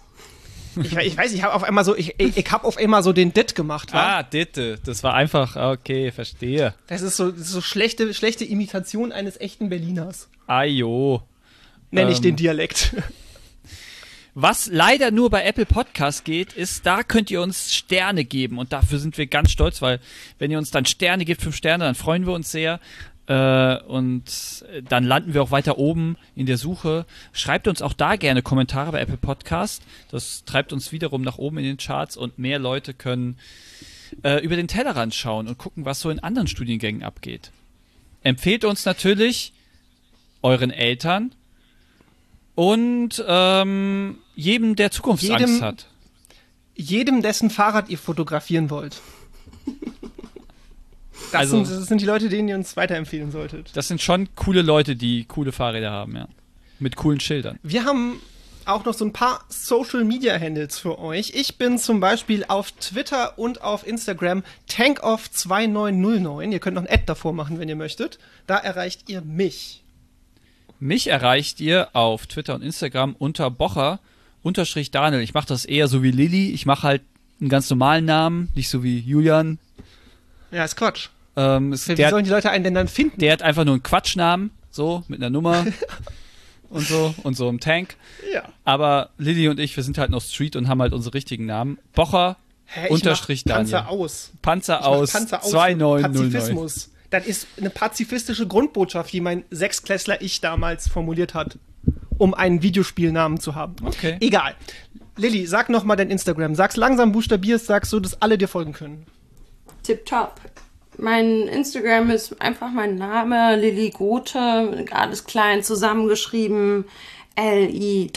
[0.82, 3.12] Ich, ich weiß, ich habe auf einmal so, ich, ich, ich habe auf einmal so
[3.12, 3.92] den Dit gemacht.
[3.94, 4.20] wa?
[4.20, 4.80] Ah, Ditte.
[4.86, 6.74] Das war einfach, okay, verstehe.
[6.88, 10.30] Das ist so, das ist so schlechte, schlechte Imitation eines echten Berliners.
[10.48, 11.24] Ajo.
[11.92, 12.24] Nenne ich Ähm.
[12.24, 12.96] den Dialekt.
[14.36, 18.58] Was leider nur bei Apple Podcast geht, ist, da könnt ihr uns Sterne geben.
[18.58, 20.00] Und dafür sind wir ganz stolz, weil
[20.38, 22.80] wenn ihr uns dann Sterne gebt, fünf Sterne, dann freuen wir uns sehr.
[23.26, 27.06] Äh, und dann landen wir auch weiter oben in der Suche.
[27.34, 29.84] Schreibt uns auch da gerne Kommentare bei Apple Podcast.
[30.10, 33.38] Das treibt uns wiederum nach oben in den Charts und mehr Leute können
[34.24, 37.52] äh, über den Tellerrand schauen und gucken, was so in anderen Studiengängen abgeht.
[38.24, 39.54] Empfehlt uns natürlich
[40.42, 41.34] euren Eltern
[42.60, 45.88] und ähm, jedem, der Zukunftsangst Jedem- hat.
[46.76, 49.02] Jedem, dessen Fahrrad ihr fotografieren wollt.
[51.32, 53.72] Das, Also- sind, das sind die Leute, denen ihr uns weiterempfehlen solltet.
[53.76, 56.28] Das sind schon coole Leute, die coole Fahrräder haben, ja.
[56.80, 57.60] Mit coolen Schildern.
[57.64, 58.22] Wir haben
[58.66, 61.32] auch noch so ein paar Social Media Handles für euch.
[61.36, 66.52] Ich bin zum Beispiel auf Twitter und auf Instagram tankoff2909.
[66.52, 68.20] Ihr könnt noch ein Ad davor machen, wenn ihr möchtet.
[68.48, 69.84] Da erreicht ihr mich.
[70.80, 74.00] Mich erreicht ihr auf Twitter und Instagram unter Bocher
[74.42, 75.22] unterstrich Daniel.
[75.22, 76.52] Ich mache das eher so wie Lilly.
[76.52, 77.02] Ich mache halt
[77.40, 79.60] einen ganz normalen Namen, nicht so wie Julian.
[80.52, 81.10] Ja, ist Quatsch.
[81.36, 83.20] Ähm, es, Wie der, sollen die Leute einen denn dann finden?
[83.20, 85.66] der hat einfach nur einen Quatschnamen, so mit einer Nummer
[86.70, 87.96] und so und so einem Tank.
[88.34, 88.44] ja.
[88.66, 91.78] Aber Lilly und ich, wir sind halt noch Street und haben halt unsere richtigen Namen.
[91.94, 93.72] Bocher Hä, ich unterstrich Daniel.
[93.72, 94.32] Panzer aus.
[94.42, 96.32] Panzer aus Panzer aus 2909.
[96.32, 96.89] Pazifismus.
[97.10, 101.58] Das ist eine pazifistische Grundbotschaft, die mein Sechsklässler ich damals formuliert hat,
[102.18, 103.76] um einen Videospielnamen zu haben.
[103.84, 104.18] Okay.
[104.20, 104.56] Egal.
[105.18, 106.56] Lilly, sag noch mal dein Instagram.
[106.56, 109.06] Sag's langsam, buchstabierst, sagst so, dass alle dir folgen können.
[109.84, 110.40] Tipptopp.
[110.98, 116.86] Mein Instagram ist einfach mein Name, Lilly Gothe, alles klein zusammengeschrieben.
[117.36, 118.12] L-I-L-L-Y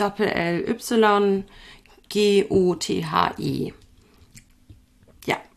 [2.13, 3.65] G-O-T-H-I.
[3.67, 3.75] Ja,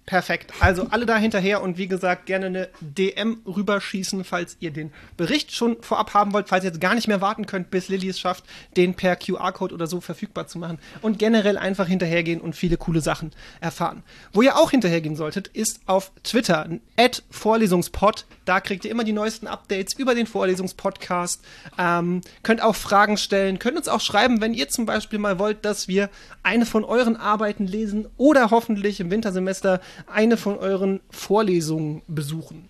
[0.05, 0.53] Perfekt.
[0.59, 5.51] Also alle da hinterher und wie gesagt, gerne eine DM rüberschießen, falls ihr den Bericht
[5.51, 8.19] schon vorab haben wollt, falls ihr jetzt gar nicht mehr warten könnt, bis Lilly es
[8.19, 8.43] schafft,
[8.77, 13.01] den per QR-Code oder so verfügbar zu machen und generell einfach hinterhergehen und viele coole
[13.01, 13.31] Sachen
[13.61, 14.03] erfahren.
[14.31, 18.25] Wo ihr auch hinterhergehen solltet, ist auf Twitter, at Vorlesungspod.
[18.45, 21.43] Da kriegt ihr immer die neuesten Updates über den Vorlesungspodcast.
[21.79, 25.65] Ähm, könnt auch Fragen stellen, könnt uns auch schreiben, wenn ihr zum Beispiel mal wollt,
[25.65, 26.11] dass wir
[26.43, 32.69] eine von euren Arbeiten lesen oder hoffentlich im Wintersemester eine von euren Vorlesungen besuchen.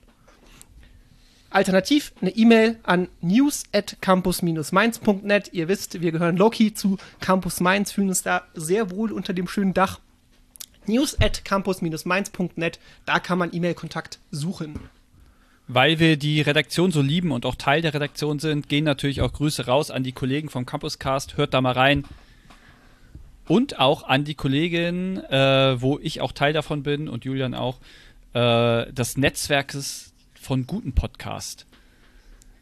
[1.50, 5.54] Alternativ eine E-Mail an news at campus-mainz.net.
[5.54, 9.48] Ihr wisst, wir gehören Loki zu Campus Mainz, fühlen uns da sehr wohl unter dem
[9.48, 10.02] schönen Dach.
[10.86, 14.78] News at campus-mainz.net, da kann man E-Mail-Kontakt suchen.
[15.68, 19.34] Weil wir die Redaktion so lieben und auch Teil der Redaktion sind, gehen natürlich auch
[19.34, 21.38] Grüße raus an die Kollegen vom Campuscast.
[21.38, 22.04] Hört da mal rein.
[23.48, 27.80] Und auch an die Kollegin, äh, wo ich auch Teil davon bin und Julian auch,
[28.34, 31.66] äh, des Netzwerkes von Guten Podcast.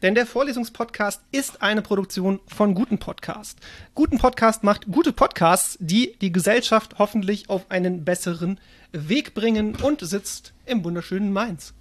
[0.02, 3.58] Denn der Vorlesungspodcast ist eine Produktion von Guten Podcast.
[3.94, 8.60] Guten Podcast macht gute Podcasts, die die Gesellschaft hoffentlich auf einen besseren
[8.92, 11.72] Weg bringen und sitzt im wunderschönen Mainz.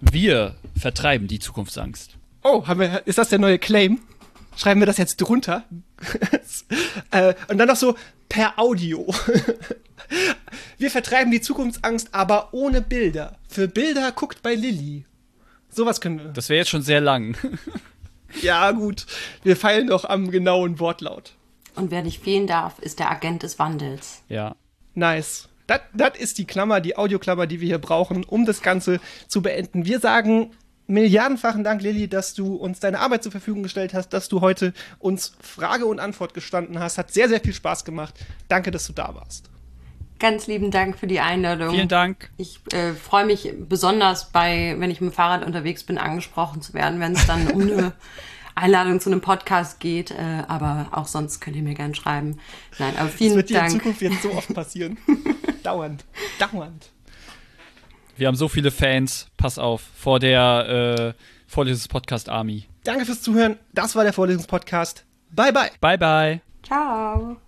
[0.00, 2.16] Wir vertreiben die Zukunftsangst.
[2.44, 3.98] Oh, haben wir, ist das der neue Claim?
[4.56, 5.64] Schreiben wir das jetzt drunter?
[7.10, 7.96] Äh, und dann noch so
[8.28, 9.06] per Audio.
[10.78, 13.36] wir vertreiben die Zukunftsangst, aber ohne Bilder.
[13.48, 15.04] Für Bilder guckt bei Lilly.
[15.68, 16.24] Sowas können wir.
[16.26, 17.36] Das wäre jetzt schon sehr lang.
[18.42, 19.06] Ja, gut.
[19.42, 21.32] Wir feilen doch am genauen Wortlaut.
[21.74, 24.22] und wer nicht fehlen darf, ist der Agent des Wandels.
[24.28, 24.54] ja.
[24.94, 25.48] Nice.
[25.68, 28.98] Das das ist die Klammer, die Audioklammer, die wir hier brauchen, um das Ganze
[29.28, 29.84] zu beenden.
[29.84, 30.50] Wir sagen
[30.90, 34.72] milliardenfachen Dank, Lilly, dass du uns deine Arbeit zur Verfügung gestellt hast, dass du heute
[34.98, 36.98] uns Frage und Antwort gestanden hast.
[36.98, 38.14] Hat sehr, sehr viel Spaß gemacht.
[38.48, 39.50] Danke, dass du da warst.
[40.18, 41.70] Ganz lieben Dank für die Einladung.
[41.70, 42.30] Vielen Dank.
[42.36, 46.74] Ich äh, freue mich besonders bei, wenn ich mit dem Fahrrad unterwegs bin, angesprochen zu
[46.74, 47.92] werden, wenn es dann um eine
[48.54, 50.10] Einladung zu einem Podcast geht.
[50.10, 52.38] Äh, aber auch sonst könnt ihr mir gerne schreiben.
[52.78, 53.72] Nein, aber Das vielen wird dir in Dank.
[53.72, 54.98] Zukunft jetzt so oft passieren.
[55.62, 56.04] dauernd.
[56.38, 56.90] Dauernd.
[58.20, 59.28] Wir haben so viele Fans.
[59.38, 62.66] Pass auf, vor der äh, Vorlesungs-Podcast Army.
[62.84, 63.56] Danke fürs Zuhören.
[63.72, 65.06] Das war der Vorlesungspodcast.
[65.30, 65.70] Bye, bye.
[65.80, 66.40] Bye, bye.
[66.62, 67.38] Ciao.